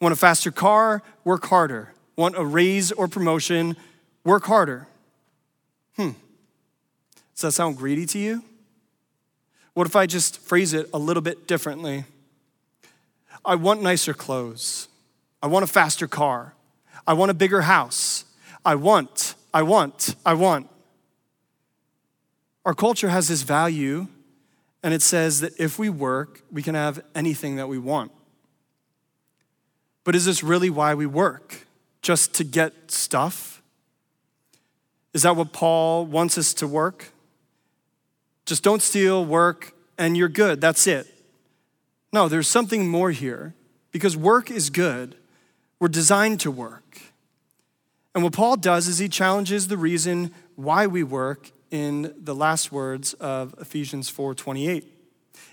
Want 0.00 0.12
a 0.12 0.16
faster 0.16 0.52
car? 0.52 1.02
Work 1.24 1.46
harder 1.46 1.92
want 2.16 2.36
a 2.36 2.44
raise 2.44 2.90
or 2.92 3.06
promotion, 3.06 3.76
work 4.24 4.44
harder. 4.44 4.88
Hmm. 5.96 6.10
Does 7.34 7.42
that 7.42 7.52
sound 7.52 7.76
greedy 7.76 8.06
to 8.06 8.18
you? 8.18 8.42
What 9.76 9.86
if 9.86 9.94
I 9.94 10.06
just 10.06 10.38
phrase 10.38 10.72
it 10.72 10.88
a 10.94 10.98
little 10.98 11.20
bit 11.20 11.46
differently? 11.46 12.06
I 13.44 13.56
want 13.56 13.82
nicer 13.82 14.14
clothes. 14.14 14.88
I 15.42 15.48
want 15.48 15.64
a 15.64 15.66
faster 15.66 16.08
car. 16.08 16.54
I 17.06 17.12
want 17.12 17.30
a 17.30 17.34
bigger 17.34 17.60
house. 17.60 18.24
I 18.64 18.74
want, 18.74 19.34
I 19.52 19.60
want, 19.60 20.16
I 20.24 20.32
want. 20.32 20.70
Our 22.64 22.72
culture 22.72 23.10
has 23.10 23.28
this 23.28 23.42
value, 23.42 24.06
and 24.82 24.94
it 24.94 25.02
says 25.02 25.40
that 25.40 25.52
if 25.60 25.78
we 25.78 25.90
work, 25.90 26.40
we 26.50 26.62
can 26.62 26.74
have 26.74 27.04
anything 27.14 27.56
that 27.56 27.68
we 27.68 27.76
want. 27.76 28.12
But 30.04 30.14
is 30.14 30.24
this 30.24 30.42
really 30.42 30.70
why 30.70 30.94
we 30.94 31.04
work? 31.04 31.66
Just 32.00 32.32
to 32.36 32.44
get 32.44 32.90
stuff? 32.90 33.60
Is 35.12 35.24
that 35.24 35.36
what 35.36 35.52
Paul 35.52 36.06
wants 36.06 36.38
us 36.38 36.54
to 36.54 36.66
work? 36.66 37.12
Just 38.46 38.62
don't 38.62 38.80
steal, 38.80 39.24
work, 39.24 39.74
and 39.98 40.16
you're 40.16 40.28
good. 40.28 40.60
That's 40.60 40.86
it. 40.86 41.12
No, 42.12 42.28
there's 42.28 42.48
something 42.48 42.88
more 42.88 43.10
here 43.10 43.54
because 43.90 44.16
work 44.16 44.50
is 44.50 44.70
good. 44.70 45.16
We're 45.78 45.88
designed 45.88 46.40
to 46.40 46.50
work. 46.50 47.00
And 48.14 48.24
what 48.24 48.32
Paul 48.32 48.56
does 48.56 48.88
is 48.88 48.98
he 48.98 49.08
challenges 49.08 49.68
the 49.68 49.76
reason 49.76 50.32
why 50.54 50.86
we 50.86 51.02
work 51.02 51.50
in 51.70 52.14
the 52.18 52.34
last 52.34 52.72
words 52.72 53.12
of 53.14 53.54
Ephesians 53.60 54.08
4:28. 54.08 54.84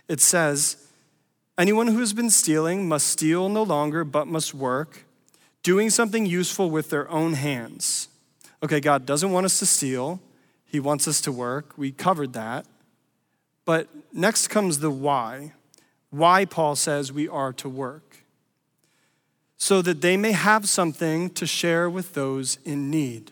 It 0.08 0.22
says, 0.22 0.78
"Anyone 1.58 1.88
who 1.88 2.00
has 2.00 2.14
been 2.14 2.30
stealing 2.30 2.88
must 2.88 3.08
steal 3.08 3.50
no 3.50 3.64
longer 3.64 4.06
but 4.06 4.28
must 4.28 4.54
work, 4.54 5.06
doing 5.64 5.90
something 5.90 6.26
useful 6.26 6.70
with 6.70 6.90
their 6.90 7.10
own 7.10 7.34
hands." 7.34 8.08
Okay, 8.62 8.80
God 8.80 9.06
doesn't 9.06 9.32
want 9.32 9.46
us 9.46 9.60
to 9.60 9.66
steal. 9.66 10.22
He 10.66 10.80
wants 10.80 11.08
us 11.08 11.20
to 11.22 11.32
work. 11.32 11.74
We 11.78 11.92
covered 11.92 12.32
that. 12.34 12.66
But 13.66 13.88
next 14.12 14.48
comes 14.48 14.80
the 14.80 14.92
why. 14.92 15.54
Why 16.10 16.46
Paul 16.46 16.76
says 16.76 17.12
we 17.12 17.28
are 17.28 17.54
to 17.54 17.70
work. 17.70 18.18
So 19.58 19.82
that 19.82 20.02
they 20.02 20.18
may 20.18 20.34
have 20.34 20.68
something 20.68 21.30
to 21.32 21.46
share 21.46 21.90
with 21.90 22.14
those 22.14 22.58
in 22.66 22.92
need. 22.92 23.32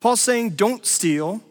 Paul's 0.00 0.22
saying, 0.22 0.50
don't 0.50 0.86
steal, 0.86 1.42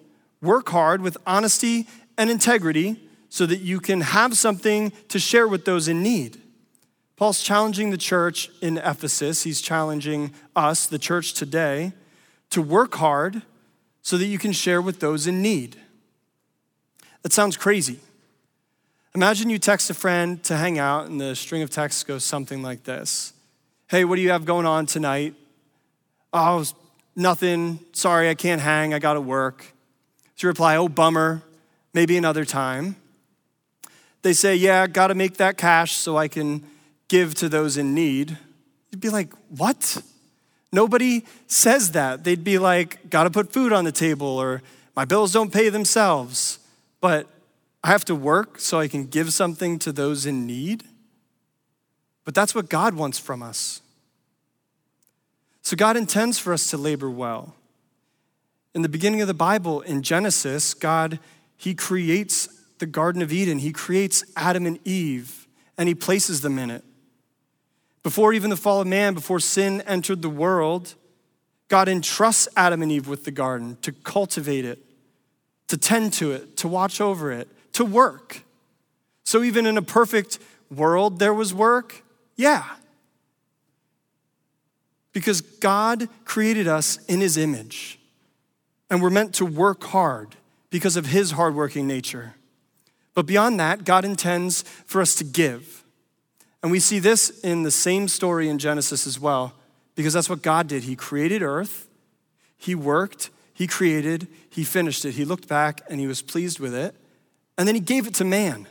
work 0.41 0.69
hard 0.69 1.01
with 1.01 1.17
honesty 1.27 1.87
and 2.17 2.29
integrity 2.29 2.99
so 3.29 3.45
that 3.45 3.59
you 3.59 3.79
can 3.79 4.01
have 4.01 4.35
something 4.35 4.91
to 5.07 5.19
share 5.19 5.47
with 5.47 5.65
those 5.65 5.87
in 5.87 6.01
need. 6.01 6.41
Paul's 7.15 7.43
challenging 7.43 7.91
the 7.91 7.97
church 7.97 8.49
in 8.61 8.77
Ephesus, 8.77 9.43
he's 9.43 9.61
challenging 9.61 10.33
us, 10.55 10.87
the 10.87 10.97
church 10.97 11.33
today, 11.33 11.93
to 12.49 12.61
work 12.61 12.95
hard 12.95 13.43
so 14.01 14.17
that 14.17 14.25
you 14.25 14.39
can 14.39 14.51
share 14.51 14.81
with 14.81 14.99
those 14.99 15.27
in 15.27 15.41
need. 15.41 15.77
That 17.23 17.33
sounds 17.33 17.57
crazy. 17.57 17.99
Imagine 19.15 19.49
you 19.49 19.59
text 19.59 19.89
a 19.89 19.93
friend 19.93 20.41
to 20.43 20.55
hang 20.55 20.79
out, 20.79 21.07
and 21.07 21.19
the 21.19 21.35
string 21.35 21.61
of 21.61 21.69
texts 21.69 22.03
goes 22.03 22.23
something 22.23 22.61
like 22.61 22.83
this 22.83 23.33
Hey, 23.87 24.05
what 24.05 24.15
do 24.17 24.21
you 24.21 24.29
have 24.29 24.45
going 24.45 24.65
on 24.65 24.85
tonight? 24.85 25.33
Oh, 26.31 26.63
nothing. 27.15 27.79
Sorry, 27.91 28.29
I 28.29 28.35
can't 28.35 28.61
hang. 28.61 28.93
I 28.93 28.99
got 28.99 29.13
to 29.13 29.21
work. 29.21 29.73
To 30.37 30.47
reply, 30.47 30.75
Oh, 30.75 30.87
bummer. 30.87 31.41
Maybe 31.93 32.17
another 32.17 32.45
time. 32.45 32.95
They 34.21 34.33
say, 34.33 34.55
Yeah, 34.55 34.85
got 34.87 35.07
to 35.07 35.15
make 35.15 35.37
that 35.37 35.57
cash 35.57 35.93
so 35.93 36.17
I 36.17 36.27
can 36.27 36.63
give 37.07 37.33
to 37.35 37.49
those 37.49 37.77
in 37.77 37.95
need. 37.95 38.37
You'd 38.91 39.01
be 39.01 39.09
like, 39.09 39.33
What? 39.49 40.03
Nobody 40.71 41.25
says 41.47 41.93
that. 41.93 42.23
They'd 42.23 42.43
be 42.43 42.59
like, 42.59 43.09
Got 43.09 43.23
to 43.23 43.31
put 43.31 43.51
food 43.51 43.73
on 43.73 43.85
the 43.85 43.91
table, 43.91 44.27
or 44.27 44.61
my 44.95 45.03
bills 45.03 45.31
don't 45.33 45.51
pay 45.51 45.69
themselves 45.69 46.59
but 47.01 47.27
I 47.83 47.89
have 47.89 48.05
to 48.05 48.15
work 48.15 48.59
so 48.59 48.79
I 48.79 48.87
can 48.87 49.05
give 49.05 49.31
something 49.33 49.79
to 49.79 49.91
those 49.91 50.25
in 50.25 50.45
need. 50.45 50.83
But 52.25 52.35
that's 52.35 52.53
what 52.53 52.69
God 52.69 52.93
wants 52.93 53.17
from 53.17 53.41
us. 53.41 53.81
So 55.61 55.75
God 55.75 55.97
intends 55.97 56.39
for 56.39 56.53
us 56.53 56.69
to 56.71 56.77
labor 56.77 57.09
well. 57.09 57.55
In 58.75 58.81
the 58.81 58.89
beginning 58.89 59.21
of 59.21 59.27
the 59.27 59.33
Bible, 59.33 59.81
in 59.81 60.03
Genesis, 60.03 60.73
God, 60.73 61.19
He 61.57 61.73
creates 61.73 62.47
the 62.79 62.85
Garden 62.85 63.21
of 63.21 63.31
Eden, 63.31 63.59
He 63.59 63.71
creates 63.71 64.23
Adam 64.35 64.65
and 64.65 64.79
Eve, 64.85 65.47
and 65.77 65.87
He 65.87 65.95
places 65.95 66.41
them 66.41 66.59
in 66.59 66.69
it. 66.69 66.83
Before 68.03 68.33
even 68.33 68.49
the 68.49 68.57
fall 68.57 68.81
of 68.81 68.87
man, 68.87 69.13
before 69.13 69.39
sin 69.39 69.81
entered 69.81 70.21
the 70.21 70.29
world, 70.29 70.95
God 71.67 71.87
entrusts 71.87 72.47
Adam 72.55 72.81
and 72.81 72.91
Eve 72.91 73.07
with 73.07 73.25
the 73.25 73.31
garden 73.31 73.77
to 73.81 73.91
cultivate 73.91 74.65
it, 74.65 74.79
to 75.69 75.77
tend 75.77 76.13
to 76.13 76.31
it, 76.31 76.57
to 76.57 76.67
watch 76.67 76.99
over 76.99 77.31
it, 77.31 77.47
to 77.73 77.85
work. 77.85 78.43
So, 79.23 79.43
even 79.43 79.65
in 79.65 79.77
a 79.77 79.81
perfect 79.81 80.39
world, 80.69 81.19
there 81.19 81.33
was 81.33 81.53
work? 81.53 82.03
Yeah. 82.35 82.65
Because 85.13 85.41
God 85.41 86.09
created 86.25 86.67
us 86.67 87.03
in 87.05 87.21
His 87.21 87.37
image, 87.37 87.99
and 88.89 89.01
we're 89.01 89.09
meant 89.09 89.33
to 89.35 89.45
work 89.45 89.83
hard 89.85 90.35
because 90.69 90.95
of 90.95 91.07
His 91.07 91.31
hardworking 91.31 91.87
nature. 91.87 92.35
But 93.13 93.25
beyond 93.25 93.59
that, 93.59 93.83
God 93.83 94.05
intends 94.05 94.63
for 94.85 95.01
us 95.01 95.15
to 95.15 95.23
give. 95.23 95.83
And 96.61 96.71
we 96.71 96.79
see 96.79 96.99
this 96.99 97.29
in 97.41 97.63
the 97.63 97.71
same 97.71 98.07
story 98.07 98.49
in 98.49 98.57
Genesis 98.57 99.05
as 99.05 99.19
well, 99.19 99.53
because 99.95 100.13
that's 100.13 100.29
what 100.29 100.41
God 100.41 100.67
did. 100.67 100.83
He 100.83 100.95
created 100.95 101.43
earth, 101.43 101.87
He 102.57 102.73
worked, 102.73 103.29
he 103.59 103.67
created, 103.67 104.29
he 104.49 104.63
finished 104.63 105.03
it. 105.03 105.15
He 105.15 105.25
looked 105.25 105.49
back 105.49 105.81
and 105.89 105.99
he 105.99 106.07
was 106.07 106.21
pleased 106.21 106.61
with 106.61 106.73
it. 106.73 106.95
And 107.57 107.67
then 107.67 107.75
he 107.75 107.81
gave 107.81 108.07
it 108.07 108.13
to 108.13 108.23
man. 108.23 108.69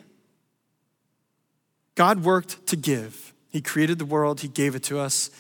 God 1.95 2.25
worked 2.25 2.67
to 2.69 2.77
give. 2.77 3.35
He 3.51 3.61
created 3.61 3.99
the 3.99 4.07
world, 4.07 4.41
he 4.41 4.49
gave 4.49 4.75
it 4.75 4.83
to 4.85 4.99
us. 4.99 5.31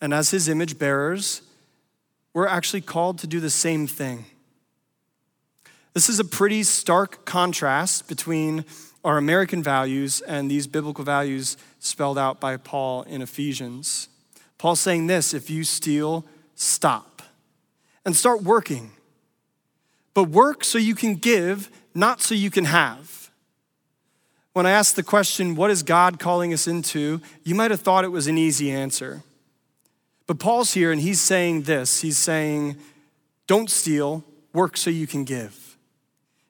And 0.00 0.12
as 0.12 0.32
his 0.32 0.48
image 0.48 0.76
bearers, 0.76 1.42
we're 2.34 2.48
actually 2.48 2.80
called 2.80 3.20
to 3.20 3.28
do 3.28 3.38
the 3.38 3.48
same 3.48 3.86
thing. 3.86 4.24
This 5.94 6.08
is 6.08 6.18
a 6.18 6.24
pretty 6.24 6.64
stark 6.64 7.24
contrast 7.24 8.08
between 8.08 8.64
our 9.04 9.18
American 9.18 9.62
values 9.62 10.20
and 10.20 10.50
these 10.50 10.66
biblical 10.66 11.04
values 11.04 11.56
spelled 11.78 12.18
out 12.18 12.40
by 12.40 12.56
Paul 12.56 13.02
in 13.04 13.22
Ephesians. 13.22 14.08
Paul's 14.58 14.80
saying 14.80 15.06
this 15.06 15.32
if 15.32 15.48
you 15.48 15.62
steal, 15.62 16.24
stop 16.56 17.22
and 18.04 18.16
start 18.16 18.42
working. 18.42 18.90
But 20.16 20.30
work 20.30 20.64
so 20.64 20.78
you 20.78 20.94
can 20.94 21.16
give, 21.16 21.70
not 21.94 22.22
so 22.22 22.34
you 22.34 22.50
can 22.50 22.64
have. 22.64 23.30
When 24.54 24.64
I 24.64 24.70
asked 24.70 24.96
the 24.96 25.02
question, 25.02 25.56
what 25.56 25.70
is 25.70 25.82
God 25.82 26.18
calling 26.18 26.54
us 26.54 26.66
into? 26.66 27.20
You 27.44 27.54
might 27.54 27.70
have 27.70 27.80
thought 27.80 28.02
it 28.02 28.10
was 28.10 28.26
an 28.26 28.38
easy 28.38 28.70
answer. 28.70 29.24
But 30.26 30.38
Paul's 30.38 30.72
here 30.72 30.90
and 30.90 31.02
he's 31.02 31.20
saying 31.20 31.64
this 31.64 32.00
He's 32.00 32.16
saying, 32.16 32.78
don't 33.46 33.68
steal, 33.68 34.24
work 34.54 34.78
so 34.78 34.88
you 34.88 35.06
can 35.06 35.24
give. 35.24 35.76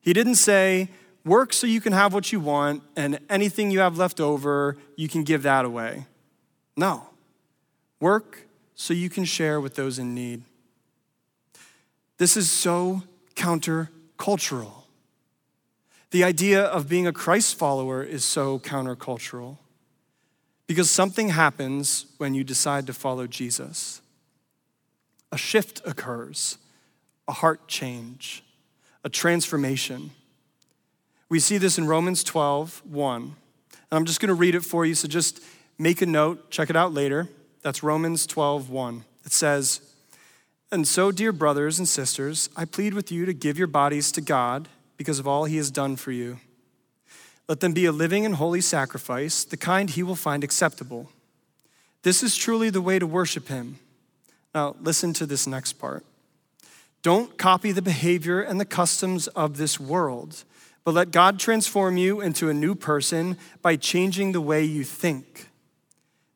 He 0.01 0.13
didn't 0.13 0.37
say, 0.37 0.89
work 1.25 1.53
so 1.53 1.67
you 1.67 1.81
can 1.81 1.93
have 1.93 2.15
what 2.15 2.31
you 2.31 2.39
want, 2.39 2.85
and 2.95 3.19
anything 3.29 3.73
you 3.73 3.81
have 3.81 3.99
left 3.99 4.21
over, 4.21 4.77
you 4.95 5.09
can 5.09 5.25
give 5.25 5.43
that 5.43 5.65
away. 5.65 6.07
No. 6.77 7.09
Work 7.99 8.47
so 8.77 8.95
you 8.95 9.11
can 9.11 9.25
share 9.25 9.61
with 9.61 9.75
those 9.75 9.99
in 9.99 10.15
need. 10.15 10.45
This 12.19 12.37
is 12.37 12.49
so 12.49 13.03
countercultural. 13.47 14.73
The 16.11 16.25
idea 16.25 16.65
of 16.65 16.89
being 16.89 17.07
a 17.07 17.13
Christ 17.13 17.55
follower 17.55 18.03
is 18.03 18.25
so 18.25 18.59
countercultural 18.59 19.59
because 20.67 20.91
something 20.91 21.29
happens 21.29 22.07
when 22.19 22.35
you 22.35 22.43
decide 22.43 22.89
to 22.89 22.93
follow 22.93 23.29
Jesus. 23.29 24.01
A 25.31 25.39
shift 25.39 25.81
occurs, 25.85 26.59
a 27.29 27.33
heart 27.33 27.69
change, 27.69 28.43
a 29.05 29.09
transformation. 29.09 30.11
We 31.29 31.39
see 31.39 31.59
this 31.59 31.79
in 31.79 31.87
Romans 31.87 32.25
12, 32.25 32.83
1. 32.85 33.23
And 33.23 33.35
I'm 33.93 34.07
just 34.07 34.19
going 34.19 34.29
to 34.29 34.35
read 34.35 34.57
it 34.57 34.65
for 34.65 34.85
you, 34.85 34.97
so 34.97 35.07
just 35.07 35.41
make 35.79 36.03
a 36.03 36.07
note, 36.07 36.51
check 36.51 36.69
it 36.69 36.75
out 36.75 36.93
later. 36.93 37.29
That's 37.63 37.85
Romans 37.85 38.27
12, 38.27 38.71
1. 38.71 39.05
It 39.25 39.33
says, 39.33 39.86
and 40.73 40.87
so, 40.87 41.13
dear 41.13 41.33
brothers 41.33 41.79
and 41.79 41.89
sisters, 41.89 42.51
I 42.57 42.65
plead 42.65 42.93
with 42.93 43.13
you 43.13 43.25
to 43.25 43.33
give 43.33 43.57
your 43.57 43.69
bodies 43.69 44.11
to 44.13 44.21
God 44.21 44.69
because 44.97 45.19
of 45.19 45.29
all 45.29 45.45
he 45.45 45.57
has 45.59 45.71
done 45.71 45.97
for 45.97 46.11
you. 46.11 46.39
Let 47.49 47.61
them 47.61 47.73
be 47.73 47.85
a 47.85 47.93
living 47.93 48.27
and 48.27 48.35
holy 48.35 48.61
sacrifice, 48.61 49.45
the 49.45 49.57
kind 49.57 49.91
he 49.91 50.03
will 50.03 50.17
find 50.17 50.43
acceptable. 50.43 51.09
This 52.03 52.23
is 52.23 52.37
truly 52.37 52.71
the 52.71 52.81
way 52.81 52.99
to 52.99 53.07
worship 53.07 53.47
him. 53.47 53.79
Now, 54.55 54.75
listen 54.81 55.13
to 55.15 55.27
this 55.27 55.47
next 55.47 55.75
part. 55.75 56.05
Don't 57.03 57.39
copy 57.39 57.71
the 57.71 57.83
behavior 57.83 58.41
and 58.41 58.59
the 58.59 58.65
customs 58.65 59.29
of 59.29 59.59
this 59.59 59.79
world, 59.79 60.43
but 60.83 60.95
let 60.95 61.13
God 61.13 61.39
transform 61.39 61.97
you 61.97 62.21
into 62.21 62.49
a 62.49 62.55
new 62.55 62.75
person 62.75 63.37
by 63.63 63.77
changing 63.77 64.33
the 64.33 64.41
way 64.41 64.65
you 64.65 64.83
think. 64.83 65.49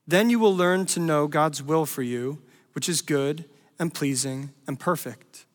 Then 0.06 0.30
you 0.30 0.38
will 0.38 0.54
learn 0.54 0.86
to 0.86 1.00
know 1.00 1.26
God's 1.26 1.62
will 1.62 1.86
for 1.86 2.02
you, 2.02 2.38
which 2.72 2.88
is 2.88 3.02
good 3.02 3.44
and 3.80 3.92
pleasing 3.92 4.50
and 4.68 4.78
perfect. 4.78 5.46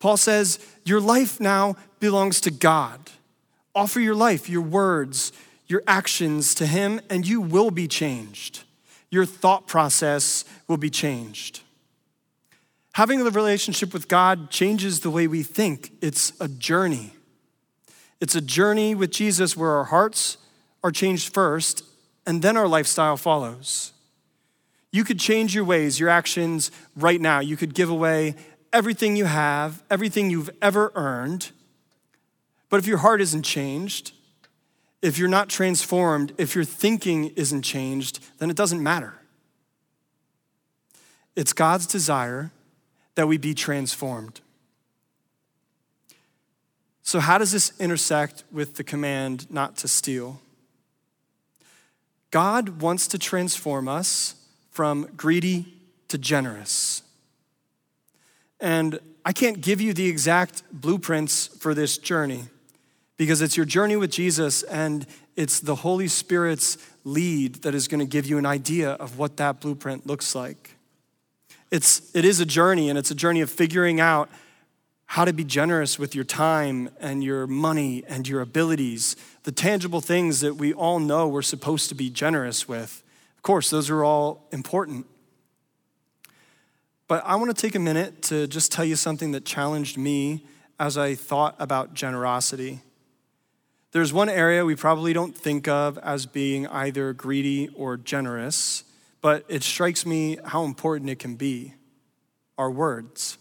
Paul 0.00 0.18
says, 0.18 0.58
Your 0.84 1.00
life 1.00 1.40
now 1.40 1.76
belongs 2.00 2.38
to 2.42 2.50
God. 2.50 3.10
Offer 3.74 4.00
your 4.00 4.14
life, 4.14 4.50
your 4.50 4.60
words, 4.60 5.32
your 5.66 5.82
actions 5.86 6.54
to 6.56 6.66
Him, 6.66 7.00
and 7.08 7.26
you 7.26 7.40
will 7.40 7.70
be 7.70 7.88
changed. 7.88 8.64
Your 9.08 9.24
thought 9.24 9.66
process 9.66 10.44
will 10.68 10.76
be 10.76 10.90
changed. 10.90 11.62
Having 12.92 13.22
a 13.22 13.30
relationship 13.30 13.94
with 13.94 14.06
God 14.06 14.50
changes 14.50 15.00
the 15.00 15.10
way 15.10 15.26
we 15.26 15.42
think. 15.42 15.92
It's 16.02 16.38
a 16.38 16.48
journey. 16.48 17.14
It's 18.20 18.34
a 18.34 18.40
journey 18.42 18.94
with 18.94 19.10
Jesus 19.10 19.56
where 19.56 19.70
our 19.70 19.84
hearts 19.84 20.36
are 20.82 20.90
changed 20.90 21.32
first 21.32 21.82
and 22.26 22.42
then 22.42 22.56
our 22.56 22.68
lifestyle 22.68 23.16
follows. 23.16 23.93
You 24.94 25.02
could 25.02 25.18
change 25.18 25.56
your 25.56 25.64
ways, 25.64 25.98
your 25.98 26.08
actions 26.08 26.70
right 26.94 27.20
now. 27.20 27.40
You 27.40 27.56
could 27.56 27.74
give 27.74 27.90
away 27.90 28.36
everything 28.72 29.16
you 29.16 29.24
have, 29.24 29.82
everything 29.90 30.30
you've 30.30 30.50
ever 30.62 30.92
earned. 30.94 31.50
But 32.70 32.78
if 32.78 32.86
your 32.86 32.98
heart 32.98 33.20
isn't 33.20 33.42
changed, 33.42 34.12
if 35.02 35.18
you're 35.18 35.26
not 35.26 35.48
transformed, 35.48 36.32
if 36.38 36.54
your 36.54 36.62
thinking 36.62 37.32
isn't 37.34 37.62
changed, 37.62 38.24
then 38.38 38.50
it 38.50 38.56
doesn't 38.56 38.80
matter. 38.80 39.14
It's 41.34 41.52
God's 41.52 41.88
desire 41.88 42.52
that 43.16 43.26
we 43.26 43.36
be 43.36 43.52
transformed. 43.52 44.42
So, 47.02 47.18
how 47.18 47.38
does 47.38 47.50
this 47.50 47.72
intersect 47.80 48.44
with 48.52 48.76
the 48.76 48.84
command 48.84 49.50
not 49.50 49.76
to 49.78 49.88
steal? 49.88 50.40
God 52.30 52.80
wants 52.80 53.08
to 53.08 53.18
transform 53.18 53.88
us 53.88 54.36
from 54.74 55.08
greedy 55.16 55.72
to 56.08 56.18
generous. 56.18 57.02
And 58.60 58.98
I 59.24 59.32
can't 59.32 59.60
give 59.60 59.80
you 59.80 59.94
the 59.94 60.08
exact 60.08 60.64
blueprints 60.72 61.46
for 61.46 61.74
this 61.74 61.96
journey 61.96 62.44
because 63.16 63.40
it's 63.40 63.56
your 63.56 63.66
journey 63.66 63.94
with 63.94 64.10
Jesus 64.10 64.64
and 64.64 65.06
it's 65.36 65.60
the 65.60 65.76
Holy 65.76 66.08
Spirit's 66.08 66.76
lead 67.04 67.56
that 67.62 67.72
is 67.74 67.86
going 67.86 68.00
to 68.00 68.06
give 68.06 68.26
you 68.26 68.36
an 68.36 68.46
idea 68.46 68.90
of 68.90 69.16
what 69.16 69.36
that 69.36 69.60
blueprint 69.60 70.06
looks 70.06 70.34
like. 70.34 70.76
It's, 71.70 72.14
it 72.14 72.24
is 72.24 72.40
a 72.40 72.46
journey, 72.46 72.88
and 72.88 72.98
it's 72.98 73.10
a 73.10 73.14
journey 73.14 73.40
of 73.40 73.50
figuring 73.50 74.00
out 74.00 74.28
how 75.06 75.24
to 75.24 75.32
be 75.32 75.44
generous 75.44 75.98
with 75.98 76.14
your 76.14 76.24
time 76.24 76.88
and 77.00 77.22
your 77.22 77.46
money 77.46 78.02
and 78.08 78.26
your 78.26 78.40
abilities, 78.40 79.14
the 79.44 79.52
tangible 79.52 80.00
things 80.00 80.40
that 80.40 80.56
we 80.56 80.72
all 80.72 80.98
know 80.98 81.28
we're 81.28 81.42
supposed 81.42 81.88
to 81.90 81.94
be 81.94 82.10
generous 82.10 82.66
with. 82.66 83.03
Course, 83.44 83.68
those 83.68 83.90
are 83.90 84.02
all 84.02 84.48
important. 84.52 85.06
But 87.08 87.22
I 87.26 87.36
want 87.36 87.54
to 87.54 87.60
take 87.60 87.74
a 87.74 87.78
minute 87.78 88.22
to 88.22 88.46
just 88.46 88.72
tell 88.72 88.86
you 88.86 88.96
something 88.96 89.32
that 89.32 89.44
challenged 89.44 89.98
me 89.98 90.46
as 90.80 90.96
I 90.96 91.14
thought 91.14 91.54
about 91.58 91.92
generosity. 91.92 92.80
There's 93.92 94.14
one 94.14 94.30
area 94.30 94.64
we 94.64 94.76
probably 94.76 95.12
don't 95.12 95.36
think 95.36 95.68
of 95.68 95.98
as 95.98 96.24
being 96.24 96.66
either 96.68 97.12
greedy 97.12 97.68
or 97.76 97.98
generous, 97.98 98.82
but 99.20 99.44
it 99.48 99.62
strikes 99.62 100.06
me 100.06 100.38
how 100.46 100.64
important 100.64 101.10
it 101.10 101.18
can 101.18 101.36
be 101.36 101.74
our 102.56 102.70
words. 102.70 103.36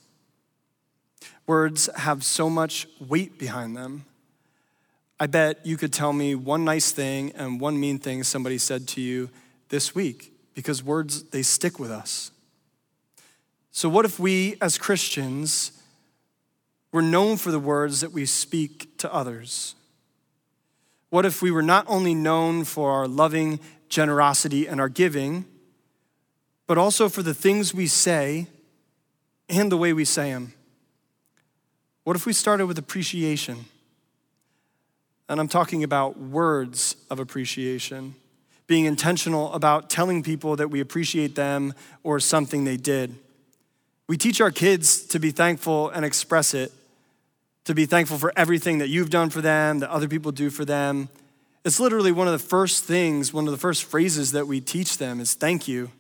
Words 1.47 1.89
have 1.95 2.25
so 2.25 2.49
much 2.49 2.87
weight 2.99 3.39
behind 3.39 3.77
them. 3.77 4.03
I 5.17 5.27
bet 5.27 5.65
you 5.65 5.77
could 5.77 5.93
tell 5.93 6.11
me 6.11 6.35
one 6.35 6.65
nice 6.65 6.91
thing 6.91 7.31
and 7.35 7.61
one 7.61 7.79
mean 7.79 7.99
thing 7.99 8.23
somebody 8.23 8.57
said 8.57 8.85
to 8.89 9.01
you 9.01 9.29
this 9.73 9.95
week 9.95 10.31
because 10.53 10.83
words, 10.83 11.23
they 11.23 11.41
stick 11.41 11.79
with 11.79 11.89
us. 11.89 12.29
So, 13.71 13.89
what 13.89 14.05
if 14.05 14.19
we 14.19 14.55
as 14.61 14.77
Christians 14.77 15.71
were 16.91 17.01
known 17.01 17.37
for 17.37 17.49
the 17.49 17.57
words 17.57 18.01
that 18.01 18.11
we 18.11 18.27
speak 18.27 18.95
to 18.99 19.11
others? 19.11 19.73
What 21.09 21.25
if 21.25 21.41
we 21.41 21.49
were 21.49 21.63
not 21.63 21.85
only 21.87 22.13
known 22.13 22.65
for 22.65 22.91
our 22.91 23.07
loving 23.07 23.59
generosity 23.89 24.67
and 24.67 24.79
our 24.79 24.89
giving, 24.89 25.45
but 26.67 26.77
also 26.77 27.09
for 27.09 27.23
the 27.23 27.33
things 27.33 27.73
we 27.73 27.87
say 27.87 28.45
and 29.49 29.71
the 29.71 29.77
way 29.77 29.91
we 29.91 30.05
say 30.05 30.31
them. 30.31 30.53
What 32.03 32.15
if 32.15 32.27
we 32.27 32.33
started 32.33 32.67
with 32.67 32.77
appreciation? 32.77 33.65
And 35.27 35.39
I'm 35.39 35.47
talking 35.47 35.83
about 35.83 36.19
words 36.19 36.95
of 37.09 37.19
appreciation, 37.19 38.13
being 38.67 38.85
intentional 38.85 39.51
about 39.53 39.89
telling 39.89 40.23
people 40.23 40.55
that 40.55 40.69
we 40.69 40.79
appreciate 40.79 41.35
them 41.35 41.73
or 42.03 42.19
something 42.19 42.63
they 42.63 42.77
did. 42.77 43.15
We 44.07 44.17
teach 44.17 44.41
our 44.41 44.51
kids 44.51 45.03
to 45.07 45.19
be 45.19 45.31
thankful 45.31 45.89
and 45.89 46.05
express 46.05 46.53
it, 46.53 46.71
to 47.65 47.73
be 47.73 47.85
thankful 47.85 48.17
for 48.17 48.33
everything 48.35 48.79
that 48.79 48.89
you've 48.89 49.09
done 49.09 49.29
for 49.29 49.41
them, 49.41 49.79
that 49.79 49.89
other 49.89 50.07
people 50.07 50.31
do 50.31 50.49
for 50.49 50.65
them. 50.65 51.09
It's 51.63 51.79
literally 51.79 52.11
one 52.11 52.27
of 52.27 52.33
the 52.33 52.39
first 52.39 52.83
things, 52.83 53.33
one 53.33 53.47
of 53.47 53.51
the 53.51 53.57
first 53.57 53.85
phrases 53.85 54.33
that 54.33 54.47
we 54.47 54.59
teach 54.59 54.97
them 54.97 55.19
is 55.19 55.33
thank 55.33 55.67
you. 55.67 55.91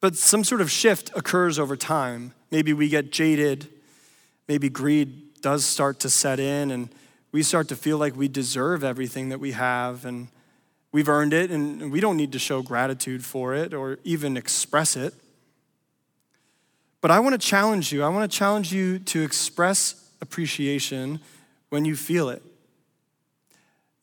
But 0.00 0.16
some 0.16 0.44
sort 0.44 0.60
of 0.60 0.70
shift 0.70 1.10
occurs 1.16 1.58
over 1.58 1.76
time. 1.76 2.34
Maybe 2.50 2.72
we 2.72 2.88
get 2.88 3.10
jaded. 3.10 3.68
Maybe 4.46 4.68
greed 4.68 5.40
does 5.40 5.64
start 5.64 6.00
to 6.00 6.10
set 6.10 6.38
in, 6.38 6.70
and 6.70 6.90
we 7.32 7.42
start 7.42 7.68
to 7.68 7.76
feel 7.76 7.98
like 7.98 8.16
we 8.16 8.28
deserve 8.28 8.84
everything 8.84 9.30
that 9.30 9.40
we 9.40 9.52
have, 9.52 10.04
and 10.04 10.28
we've 10.94 11.08
earned 11.08 11.32
it, 11.32 11.50
and 11.50 11.90
we 11.90 11.98
don't 11.98 12.16
need 12.16 12.30
to 12.30 12.38
show 12.38 12.62
gratitude 12.62 13.24
for 13.24 13.52
it 13.52 13.74
or 13.74 13.98
even 14.04 14.36
express 14.36 14.94
it. 14.94 15.12
But 17.00 17.10
I 17.10 17.18
want 17.18 17.32
to 17.32 17.38
challenge 17.44 17.92
you. 17.92 18.04
I 18.04 18.08
want 18.08 18.30
to 18.30 18.38
challenge 18.38 18.72
you 18.72 19.00
to 19.00 19.22
express 19.22 20.08
appreciation 20.20 21.18
when 21.68 21.84
you 21.84 21.96
feel 21.96 22.28
it. 22.28 22.42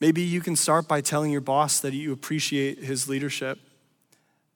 Maybe 0.02 0.22
you 0.22 0.42
can 0.42 0.58
start 0.58 0.90
by 0.90 1.00
telling 1.00 1.32
your 1.32 1.40
boss 1.40 1.80
that 1.80 1.94
you 1.94 2.12
appreciate 2.12 2.80
his 2.80 3.08
leadership, 3.08 3.58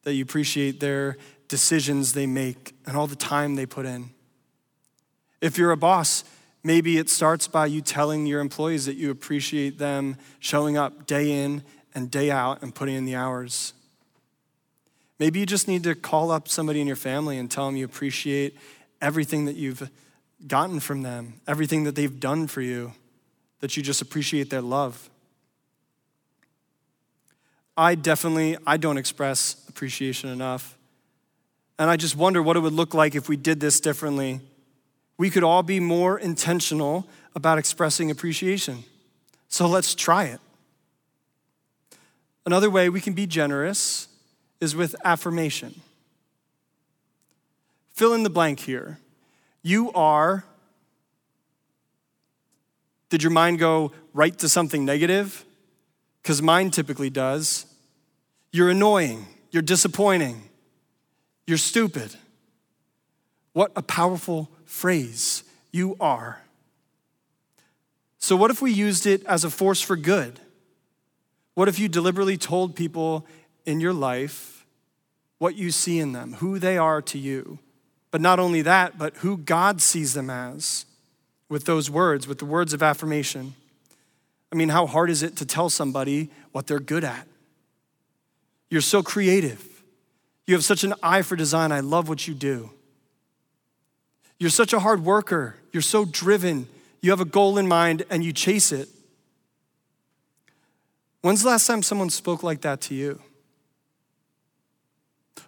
that 0.03 0.13
you 0.13 0.23
appreciate 0.23 0.81
their 0.81 1.15
decisions 1.47 2.11
they 2.11 2.27
make 2.27 2.75
and 2.85 2.97
all 2.97 3.07
the 3.07 3.15
time 3.15 3.55
they 3.55 3.65
put 3.65 3.85
in. 3.85 4.09
If 5.39 5.57
you're 5.57 5.71
a 5.71 5.77
boss, 5.77 6.25
maybe 6.65 6.97
it 6.97 7.09
starts 7.09 7.47
by 7.47 7.67
you 7.67 7.79
telling 7.79 8.25
your 8.25 8.41
employees 8.41 8.87
that 8.87 8.97
you 8.97 9.09
appreciate 9.09 9.77
them 9.77 10.17
showing 10.39 10.75
up 10.75 11.07
day 11.07 11.31
in 11.31 11.63
and 11.95 12.11
day 12.11 12.29
out 12.29 12.61
and 12.61 12.75
putting 12.75 12.95
in 12.95 13.05
the 13.05 13.15
hours. 13.15 13.73
Maybe 15.17 15.39
you 15.39 15.45
just 15.45 15.67
need 15.67 15.83
to 15.83 15.95
call 15.95 16.29
up 16.29 16.47
somebody 16.47 16.81
in 16.81 16.87
your 16.87 16.97
family 16.97 17.37
and 17.37 17.49
tell 17.49 17.65
them 17.65 17.77
you 17.77 17.85
appreciate 17.85 18.57
everything 19.01 19.45
that 19.45 19.55
you've 19.55 19.89
gotten 20.45 20.79
from 20.79 21.01
them, 21.01 21.39
everything 21.47 21.85
that 21.85 21.95
they've 21.95 22.19
done 22.19 22.47
for 22.47 22.61
you, 22.61 22.93
that 23.61 23.77
you 23.77 23.81
just 23.81 24.01
appreciate 24.01 24.49
their 24.49 24.61
love. 24.61 25.09
I 27.77 27.95
definitely 27.95 28.57
I 28.67 28.77
don't 28.77 28.97
express 28.97 29.65
appreciation 29.69 30.29
enough. 30.29 30.77
And 31.77 31.89
I 31.89 31.97
just 31.97 32.15
wonder 32.15 32.41
what 32.41 32.55
it 32.55 32.61
would 32.61 32.73
look 32.73 32.93
like 32.93 33.15
if 33.15 33.27
we 33.27 33.35
did 33.35 33.59
this 33.59 33.79
differently. 33.79 34.39
We 35.17 35.29
could 35.29 35.43
all 35.43 35.63
be 35.63 35.79
more 35.79 36.17
intentional 36.17 37.07
about 37.35 37.57
expressing 37.57 38.11
appreciation. 38.11 38.83
So 39.49 39.67
let's 39.67 39.93
try 39.93 40.25
it. 40.25 40.39
Another 42.45 42.69
way 42.69 42.89
we 42.89 43.01
can 43.01 43.13
be 43.13 43.25
generous 43.25 44.07
is 44.61 44.75
with 44.75 44.95
affirmation. 45.03 45.81
Fill 47.93 48.13
in 48.13 48.23
the 48.23 48.29
blank 48.29 48.59
here. 48.59 48.99
You 49.63 49.91
are. 49.93 50.45
Did 53.09 53.23
your 53.23 53.31
mind 53.31 53.59
go 53.59 53.91
right 54.13 54.37
to 54.39 54.49
something 54.49 54.85
negative? 54.85 55.45
Because 56.21 56.41
mine 56.41 56.71
typically 56.71 57.09
does. 57.09 57.65
You're 58.51 58.69
annoying. 58.69 59.25
You're 59.51 59.61
disappointing. 59.61 60.49
You're 61.47 61.57
stupid. 61.57 62.15
What 63.53 63.71
a 63.75 63.81
powerful 63.81 64.49
phrase. 64.65 65.43
You 65.71 65.95
are. 65.99 66.41
So, 68.17 68.35
what 68.35 68.51
if 68.51 68.61
we 68.61 68.71
used 68.71 69.05
it 69.05 69.23
as 69.25 69.43
a 69.43 69.49
force 69.49 69.81
for 69.81 69.95
good? 69.95 70.39
What 71.55 71.67
if 71.67 71.79
you 71.79 71.89
deliberately 71.89 72.37
told 72.37 72.75
people 72.75 73.25
in 73.65 73.79
your 73.79 73.93
life 73.93 74.65
what 75.39 75.55
you 75.55 75.71
see 75.71 75.99
in 75.99 76.11
them, 76.11 76.33
who 76.33 76.59
they 76.59 76.77
are 76.77 77.01
to 77.01 77.17
you? 77.17 77.59
But 78.11 78.21
not 78.21 78.39
only 78.39 78.61
that, 78.61 78.97
but 78.97 79.15
who 79.17 79.37
God 79.37 79.81
sees 79.81 80.13
them 80.13 80.29
as 80.29 80.85
with 81.49 81.65
those 81.65 81.89
words, 81.89 82.27
with 82.27 82.39
the 82.39 82.45
words 82.45 82.73
of 82.73 82.83
affirmation. 82.83 83.55
I 84.51 84.55
mean, 84.55 84.69
how 84.69 84.85
hard 84.85 85.09
is 85.09 85.23
it 85.23 85.35
to 85.37 85.45
tell 85.45 85.69
somebody 85.69 86.29
what 86.51 86.67
they're 86.67 86.79
good 86.79 87.03
at? 87.03 87.27
You're 88.69 88.81
so 88.81 89.03
creative. 89.03 89.65
You 90.47 90.53
have 90.53 90.63
such 90.63 90.83
an 90.83 90.93
eye 91.01 91.21
for 91.21 91.35
design. 91.35 91.71
I 91.71 91.79
love 91.79 92.07
what 92.07 92.27
you 92.27 92.33
do. 92.33 92.71
You're 94.39 94.49
such 94.49 94.73
a 94.73 94.79
hard 94.79 95.03
worker. 95.03 95.55
You're 95.71 95.81
so 95.81 96.05
driven. 96.05 96.67
You 97.01 97.11
have 97.11 97.21
a 97.21 97.25
goal 97.25 97.57
in 97.57 97.67
mind 97.67 98.03
and 98.09 98.23
you 98.23 98.33
chase 98.33 98.71
it. 98.71 98.89
When's 101.25 101.41
the 101.41 101.49
last 101.49 101.65
time 101.65 101.81
someone 101.81 102.11
spoke 102.11 102.43
like 102.43 102.61
that 102.61 102.81
to 102.81 102.93
you? 102.93 103.19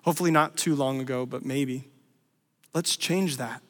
Hopefully, 0.02 0.32
not 0.32 0.58
too 0.58 0.74
long 0.74 1.00
ago, 1.00 1.24
but 1.24 1.46
maybe. 1.46 1.88
Let's 2.74 2.98
change 2.98 3.38
that. 3.38 3.62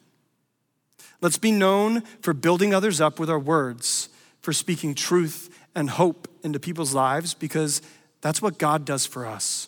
Let's 1.20 1.38
be 1.38 1.52
known 1.52 2.04
for 2.22 2.32
building 2.32 2.74
others 2.74 3.02
up 3.02 3.20
with 3.20 3.30
our 3.30 3.38
words, 3.38 4.08
for 4.40 4.54
speaking 4.54 4.96
truth 4.96 5.54
and 5.76 5.90
hope 5.90 6.30
into 6.44 6.62
people's 6.62 6.94
lives, 6.94 7.34
because 7.34 7.82
that's 8.22 8.42
what 8.42 8.58
God 8.58 8.86
does 8.86 9.06
for 9.06 9.26
us. 9.26 9.68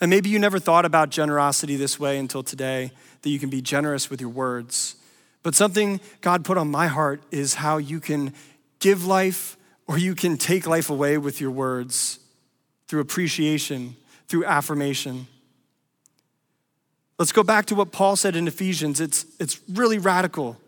And 0.00 0.08
maybe 0.08 0.28
you 0.28 0.38
never 0.38 0.60
thought 0.60 0.84
about 0.84 1.10
generosity 1.10 1.74
this 1.74 1.98
way 1.98 2.16
until 2.16 2.44
today, 2.44 2.92
that 3.22 3.30
you 3.30 3.40
can 3.40 3.50
be 3.50 3.60
generous 3.60 4.08
with 4.08 4.20
your 4.20 4.30
words. 4.30 4.94
But 5.42 5.56
something 5.56 5.98
God 6.20 6.44
put 6.44 6.56
on 6.56 6.70
my 6.70 6.86
heart 6.86 7.24
is 7.32 7.54
how 7.54 7.78
you 7.78 7.98
can 7.98 8.32
give 8.78 9.04
life 9.04 9.56
or 9.86 9.98
you 9.98 10.14
can 10.14 10.36
take 10.36 10.66
life 10.66 10.90
away 10.90 11.18
with 11.18 11.40
your 11.40 11.50
words 11.50 12.18
through 12.88 13.00
appreciation, 13.00 13.96
through 14.28 14.44
affirmation. 14.44 15.26
Let's 17.18 17.32
go 17.32 17.42
back 17.42 17.66
to 17.66 17.74
what 17.74 17.92
Paul 17.92 18.16
said 18.16 18.36
in 18.36 18.46
Ephesians. 18.46 19.00
It's, 19.00 19.24
it's 19.40 19.60
really 19.70 19.98
radical. 19.98 20.58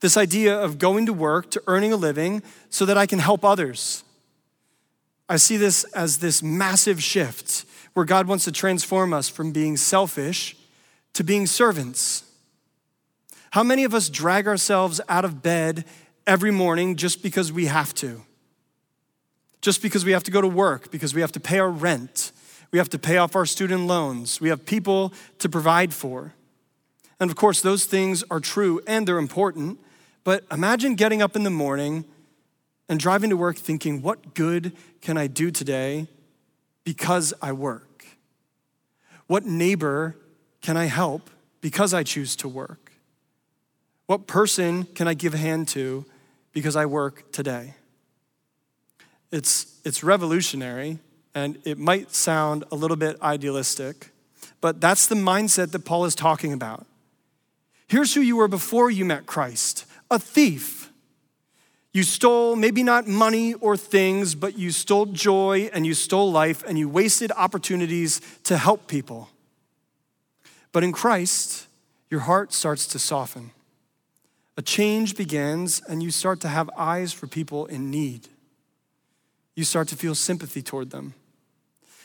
This 0.00 0.16
idea 0.16 0.58
of 0.58 0.78
going 0.78 1.06
to 1.06 1.12
work, 1.12 1.50
to 1.50 1.62
earning 1.66 1.92
a 1.92 1.96
living, 1.96 2.42
so 2.70 2.86
that 2.86 2.96
I 2.96 3.06
can 3.06 3.18
help 3.18 3.44
others. 3.44 4.04
I 5.28 5.36
see 5.36 5.56
this 5.56 5.84
as 5.84 6.18
this 6.18 6.42
massive 6.42 7.02
shift 7.02 7.66
where 7.92 8.06
God 8.06 8.26
wants 8.26 8.44
to 8.44 8.52
transform 8.52 9.12
us 9.12 9.28
from 9.28 9.52
being 9.52 9.76
selfish 9.76 10.56
to 11.14 11.24
being 11.24 11.46
servants. 11.46 12.22
How 13.50 13.62
many 13.62 13.84
of 13.84 13.92
us 13.92 14.08
drag 14.08 14.46
ourselves 14.46 15.00
out 15.08 15.24
of 15.24 15.42
bed 15.42 15.84
every 16.26 16.50
morning 16.50 16.96
just 16.96 17.22
because 17.22 17.52
we 17.52 17.66
have 17.66 17.92
to? 17.94 18.22
Just 19.60 19.82
because 19.82 20.04
we 20.04 20.12
have 20.12 20.22
to 20.24 20.30
go 20.30 20.40
to 20.40 20.48
work, 20.48 20.90
because 20.90 21.14
we 21.14 21.20
have 21.20 21.32
to 21.32 21.40
pay 21.40 21.58
our 21.58 21.70
rent, 21.70 22.32
we 22.70 22.78
have 22.78 22.88
to 22.90 22.98
pay 22.98 23.16
off 23.16 23.34
our 23.34 23.46
student 23.46 23.86
loans, 23.86 24.40
we 24.40 24.48
have 24.48 24.64
people 24.64 25.12
to 25.38 25.48
provide 25.48 25.92
for. 25.92 26.34
And 27.20 27.30
of 27.30 27.36
course, 27.36 27.60
those 27.60 27.84
things 27.84 28.22
are 28.30 28.40
true 28.40 28.80
and 28.86 29.06
they're 29.06 29.18
important, 29.18 29.78
but 30.22 30.44
imagine 30.52 30.94
getting 30.94 31.22
up 31.22 31.34
in 31.34 31.42
the 31.42 31.50
morning 31.50 32.04
and 32.88 33.00
driving 33.00 33.30
to 33.30 33.36
work 33.36 33.56
thinking, 33.56 34.02
what 34.02 34.34
good 34.34 34.72
can 35.00 35.16
I 35.16 35.26
do 35.26 35.50
today 35.50 36.06
because 36.84 37.34
I 37.42 37.52
work? 37.52 38.06
What 39.26 39.44
neighbor 39.44 40.16
can 40.62 40.76
I 40.76 40.86
help 40.86 41.30
because 41.60 41.92
I 41.92 42.02
choose 42.02 42.36
to 42.36 42.48
work? 42.48 42.92
What 44.06 44.26
person 44.26 44.84
can 44.84 45.06
I 45.06 45.14
give 45.14 45.34
a 45.34 45.38
hand 45.38 45.68
to 45.68 46.06
because 46.52 46.76
I 46.76 46.86
work 46.86 47.30
today? 47.30 47.74
It's, 49.30 49.80
it's 49.84 50.02
revolutionary 50.02 50.98
and 51.34 51.58
it 51.64 51.78
might 51.78 52.14
sound 52.14 52.64
a 52.72 52.74
little 52.74 52.96
bit 52.96 53.20
idealistic, 53.22 54.10
but 54.60 54.80
that's 54.80 55.06
the 55.06 55.14
mindset 55.14 55.70
that 55.72 55.84
Paul 55.84 56.04
is 56.04 56.14
talking 56.14 56.52
about. 56.52 56.86
Here's 57.86 58.14
who 58.14 58.20
you 58.20 58.36
were 58.36 58.48
before 58.48 58.90
you 58.90 59.04
met 59.04 59.26
Christ 59.26 59.86
a 60.10 60.18
thief. 60.18 60.90
You 61.92 62.02
stole 62.02 62.54
maybe 62.54 62.82
not 62.82 63.06
money 63.06 63.54
or 63.54 63.76
things, 63.76 64.34
but 64.34 64.58
you 64.58 64.70
stole 64.70 65.06
joy 65.06 65.70
and 65.72 65.86
you 65.86 65.94
stole 65.94 66.30
life 66.30 66.62
and 66.66 66.78
you 66.78 66.88
wasted 66.88 67.32
opportunities 67.32 68.20
to 68.44 68.56
help 68.56 68.86
people. 68.86 69.30
But 70.72 70.84
in 70.84 70.92
Christ, 70.92 71.66
your 72.10 72.20
heart 72.20 72.52
starts 72.52 72.86
to 72.88 72.98
soften. 72.98 73.50
A 74.56 74.62
change 74.62 75.16
begins, 75.16 75.80
and 75.88 76.02
you 76.02 76.10
start 76.10 76.40
to 76.40 76.48
have 76.48 76.68
eyes 76.76 77.12
for 77.12 77.26
people 77.26 77.66
in 77.66 77.90
need. 77.90 78.28
You 79.58 79.64
start 79.64 79.88
to 79.88 79.96
feel 79.96 80.14
sympathy 80.14 80.62
toward 80.62 80.90
them. 80.90 81.14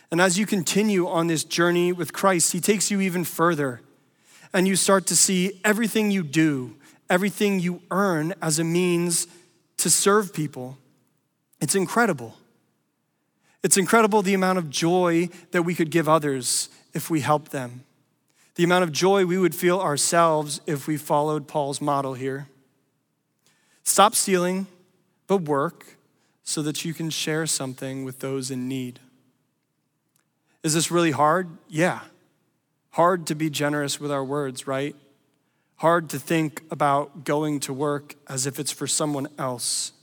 And 0.10 0.20
as 0.20 0.40
you 0.40 0.48
continue 0.48 1.08
on 1.08 1.28
this 1.28 1.44
journey 1.44 1.94
with 1.94 2.12
Christ, 2.12 2.52
He 2.52 2.60
takes 2.60 2.90
you 2.90 3.00
even 3.00 3.24
further. 3.24 3.82
And 4.52 4.68
you 4.68 4.76
start 4.76 5.06
to 5.06 5.16
see 5.16 5.62
everything 5.64 6.10
you 6.10 6.24
do, 6.24 6.78
everything 7.12 7.60
you 7.60 7.84
earn 7.92 8.34
as 8.42 8.58
a 8.58 8.64
means 8.64 9.28
to 9.78 9.92
serve 9.92 10.34
people. 10.34 10.80
It's 11.62 11.76
incredible. 11.76 12.38
It's 13.62 13.78
incredible 13.78 14.24
the 14.24 14.34
amount 14.34 14.58
of 14.58 14.72
joy 14.72 15.30
that 15.52 15.62
we 15.62 15.76
could 15.76 15.92
give 15.92 16.10
others 16.10 16.70
if 16.96 17.12
we 17.12 17.20
help 17.20 17.50
them 17.50 17.84
the 18.56 18.64
amount 18.64 18.84
of 18.84 18.92
joy 18.92 19.26
we 19.26 19.38
would 19.38 19.56
feel 19.56 19.80
ourselves 19.80 20.60
if 20.68 20.88
we 20.88 20.98
followed 20.98 21.48
Paul's 21.48 21.82
model 21.82 22.14
here. 22.14 22.48
Stop 23.84 24.16
stealing, 24.16 24.68
but 25.28 25.42
work 25.42 25.98
so 26.44 26.62
that 26.62 26.84
you 26.84 26.94
can 26.94 27.10
share 27.10 27.46
something 27.46 28.04
with 28.04 28.20
those 28.20 28.52
in 28.52 28.68
need. 28.68 29.00
Is 30.64 30.74
this 30.74 30.92
really 30.92 31.12
hard? 31.12 31.50
Yeah. 31.68 32.02
Hard 32.92 33.26
to 33.28 33.36
be 33.36 33.50
generous 33.50 34.00
with 34.00 34.12
our 34.12 34.24
words, 34.24 34.68
right? 34.68 34.96
Hard 35.78 36.10
to 36.12 36.20
think 36.20 36.62
about 36.70 37.26
going 37.26 37.60
to 37.62 37.74
work 37.74 38.16
as 38.28 38.46
if 38.46 38.60
it's 38.60 38.72
for 38.72 38.88
someone 38.88 39.28
else. 39.38 39.94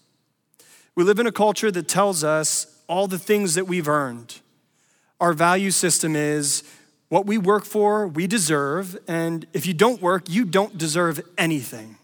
We 0.94 1.05
live 1.05 1.18
in 1.18 1.26
a 1.26 1.33
culture 1.33 1.70
that 1.70 1.88
tells 1.88 2.24
us 2.24 2.66
all 2.88 3.07
the 3.07 3.18
things 3.18 3.55
that 3.55 3.66
we've 3.66 3.88
earned. 3.88 4.40
Our 5.20 5.33
value 5.33 5.70
system 5.70 6.16
is 6.16 6.64
what 7.09 7.26
we 7.26 7.38
work 7.38 7.64
for, 7.64 8.07
we 8.07 8.26
deserve, 8.26 8.98
and 9.09 9.46
if 9.53 9.66
you 9.66 9.74
don't 9.74 10.00
work, 10.00 10.29
you 10.29 10.44
don't 10.44 10.76
deserve 10.76 11.20
anything. 11.38 11.96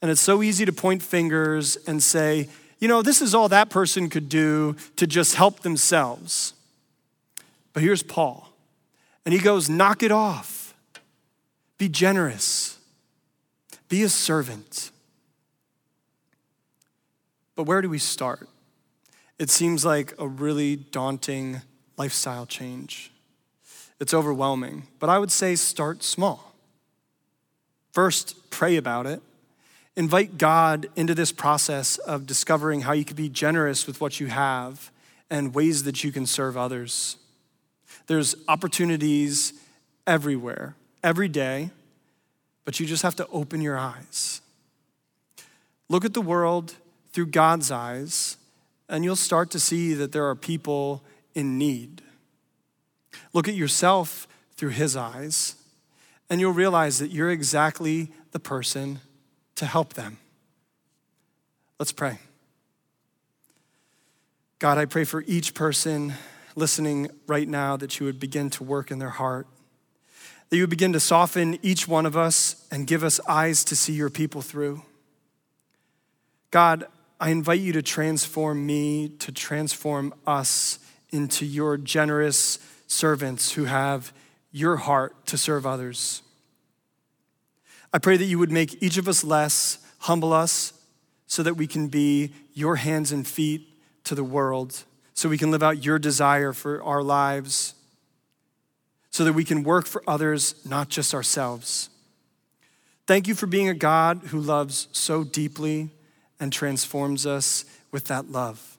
And 0.00 0.10
it's 0.10 0.20
so 0.20 0.42
easy 0.42 0.64
to 0.64 0.72
point 0.72 1.02
fingers 1.02 1.76
and 1.86 2.02
say, 2.02 2.48
you 2.82 2.88
know, 2.88 3.00
this 3.00 3.22
is 3.22 3.32
all 3.32 3.48
that 3.48 3.70
person 3.70 4.10
could 4.10 4.28
do 4.28 4.74
to 4.96 5.06
just 5.06 5.36
help 5.36 5.60
themselves. 5.60 6.52
But 7.72 7.84
here's 7.84 8.02
Paul, 8.02 8.52
and 9.24 9.32
he 9.32 9.38
goes, 9.38 9.70
knock 9.70 10.02
it 10.02 10.10
off. 10.10 10.74
Be 11.78 11.88
generous, 11.88 12.78
be 13.88 14.02
a 14.02 14.08
servant. 14.08 14.90
But 17.54 17.64
where 17.64 17.82
do 17.82 17.88
we 17.88 17.98
start? 17.98 18.48
It 19.38 19.48
seems 19.48 19.84
like 19.84 20.12
a 20.18 20.26
really 20.26 20.74
daunting 20.74 21.62
lifestyle 21.96 22.46
change. 22.46 23.12
It's 24.00 24.12
overwhelming. 24.12 24.88
But 24.98 25.08
I 25.08 25.20
would 25.20 25.30
say 25.30 25.54
start 25.54 26.02
small. 26.02 26.52
First, 27.92 28.50
pray 28.50 28.76
about 28.76 29.06
it. 29.06 29.22
Invite 29.94 30.38
God 30.38 30.88
into 30.96 31.14
this 31.14 31.32
process 31.32 31.98
of 31.98 32.26
discovering 32.26 32.82
how 32.82 32.92
you 32.92 33.04
can 33.04 33.16
be 33.16 33.28
generous 33.28 33.86
with 33.86 34.00
what 34.00 34.20
you 34.20 34.28
have 34.28 34.90
and 35.28 35.54
ways 35.54 35.82
that 35.82 36.02
you 36.02 36.12
can 36.12 36.24
serve 36.24 36.56
others. 36.56 37.16
There's 38.06 38.34
opportunities 38.48 39.52
everywhere, 40.06 40.76
every 41.04 41.28
day, 41.28 41.70
but 42.64 42.80
you 42.80 42.86
just 42.86 43.02
have 43.02 43.16
to 43.16 43.26
open 43.28 43.60
your 43.60 43.76
eyes. 43.76 44.40
Look 45.88 46.04
at 46.06 46.14
the 46.14 46.22
world 46.22 46.74
through 47.12 47.26
God's 47.26 47.70
eyes, 47.70 48.38
and 48.88 49.04
you'll 49.04 49.14
start 49.14 49.50
to 49.50 49.60
see 49.60 49.92
that 49.94 50.12
there 50.12 50.24
are 50.26 50.34
people 50.34 51.02
in 51.34 51.58
need. 51.58 52.00
Look 53.34 53.46
at 53.46 53.54
yourself 53.54 54.26
through 54.56 54.70
his 54.70 54.96
eyes, 54.96 55.56
and 56.30 56.40
you'll 56.40 56.52
realize 56.52 56.98
that 56.98 57.10
you're 57.10 57.30
exactly 57.30 58.10
the 58.30 58.40
person 58.40 59.00
to 59.56 59.66
help 59.66 59.94
them. 59.94 60.18
Let's 61.78 61.92
pray. 61.92 62.18
God, 64.58 64.78
I 64.78 64.84
pray 64.84 65.04
for 65.04 65.24
each 65.26 65.54
person 65.54 66.14
listening 66.54 67.10
right 67.26 67.48
now 67.48 67.76
that 67.76 67.98
you 67.98 68.06
would 68.06 68.20
begin 68.20 68.50
to 68.50 68.64
work 68.64 68.90
in 68.90 68.98
their 68.98 69.10
heart, 69.10 69.46
that 70.48 70.56
you 70.56 70.62
would 70.62 70.70
begin 70.70 70.92
to 70.92 71.00
soften 71.00 71.58
each 71.62 71.88
one 71.88 72.06
of 72.06 72.16
us 72.16 72.66
and 72.70 72.86
give 72.86 73.02
us 73.02 73.18
eyes 73.26 73.64
to 73.64 73.74
see 73.74 73.92
your 73.92 74.10
people 74.10 74.42
through. 74.42 74.82
God, 76.50 76.84
I 77.18 77.30
invite 77.30 77.60
you 77.60 77.72
to 77.72 77.82
transform 77.82 78.64
me, 78.64 79.08
to 79.20 79.32
transform 79.32 80.14
us 80.26 80.78
into 81.10 81.44
your 81.44 81.76
generous, 81.76 82.58
servants 82.92 83.52
who 83.52 83.64
have 83.64 84.12
your 84.52 84.76
heart 84.76 85.26
to 85.26 85.38
serve 85.38 85.66
others. 85.66 86.22
I 87.92 87.98
pray 87.98 88.16
that 88.16 88.24
you 88.24 88.38
would 88.38 88.52
make 88.52 88.82
each 88.82 88.96
of 88.96 89.08
us 89.08 89.22
less, 89.22 89.78
humble 89.98 90.32
us, 90.32 90.72
so 91.26 91.42
that 91.42 91.54
we 91.54 91.66
can 91.66 91.88
be 91.88 92.32
your 92.54 92.76
hands 92.76 93.12
and 93.12 93.26
feet 93.26 93.68
to 94.04 94.14
the 94.14 94.24
world, 94.24 94.84
so 95.14 95.28
we 95.28 95.38
can 95.38 95.50
live 95.50 95.62
out 95.62 95.84
your 95.84 95.98
desire 95.98 96.52
for 96.52 96.82
our 96.82 97.02
lives, 97.02 97.74
so 99.10 99.24
that 99.24 99.32
we 99.34 99.44
can 99.44 99.62
work 99.62 99.86
for 99.86 100.02
others, 100.06 100.54
not 100.66 100.88
just 100.88 101.14
ourselves. 101.14 101.90
Thank 103.06 103.28
you 103.28 103.34
for 103.34 103.46
being 103.46 103.68
a 103.68 103.74
God 103.74 104.22
who 104.26 104.40
loves 104.40 104.88
so 104.92 105.24
deeply 105.24 105.90
and 106.40 106.52
transforms 106.52 107.26
us 107.26 107.64
with 107.90 108.06
that 108.06 108.30
love. 108.30 108.78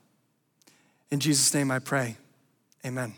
In 1.12 1.20
Jesus' 1.20 1.54
name 1.54 1.70
I 1.70 1.80
pray. 1.80 2.18
Amen. 2.86 3.14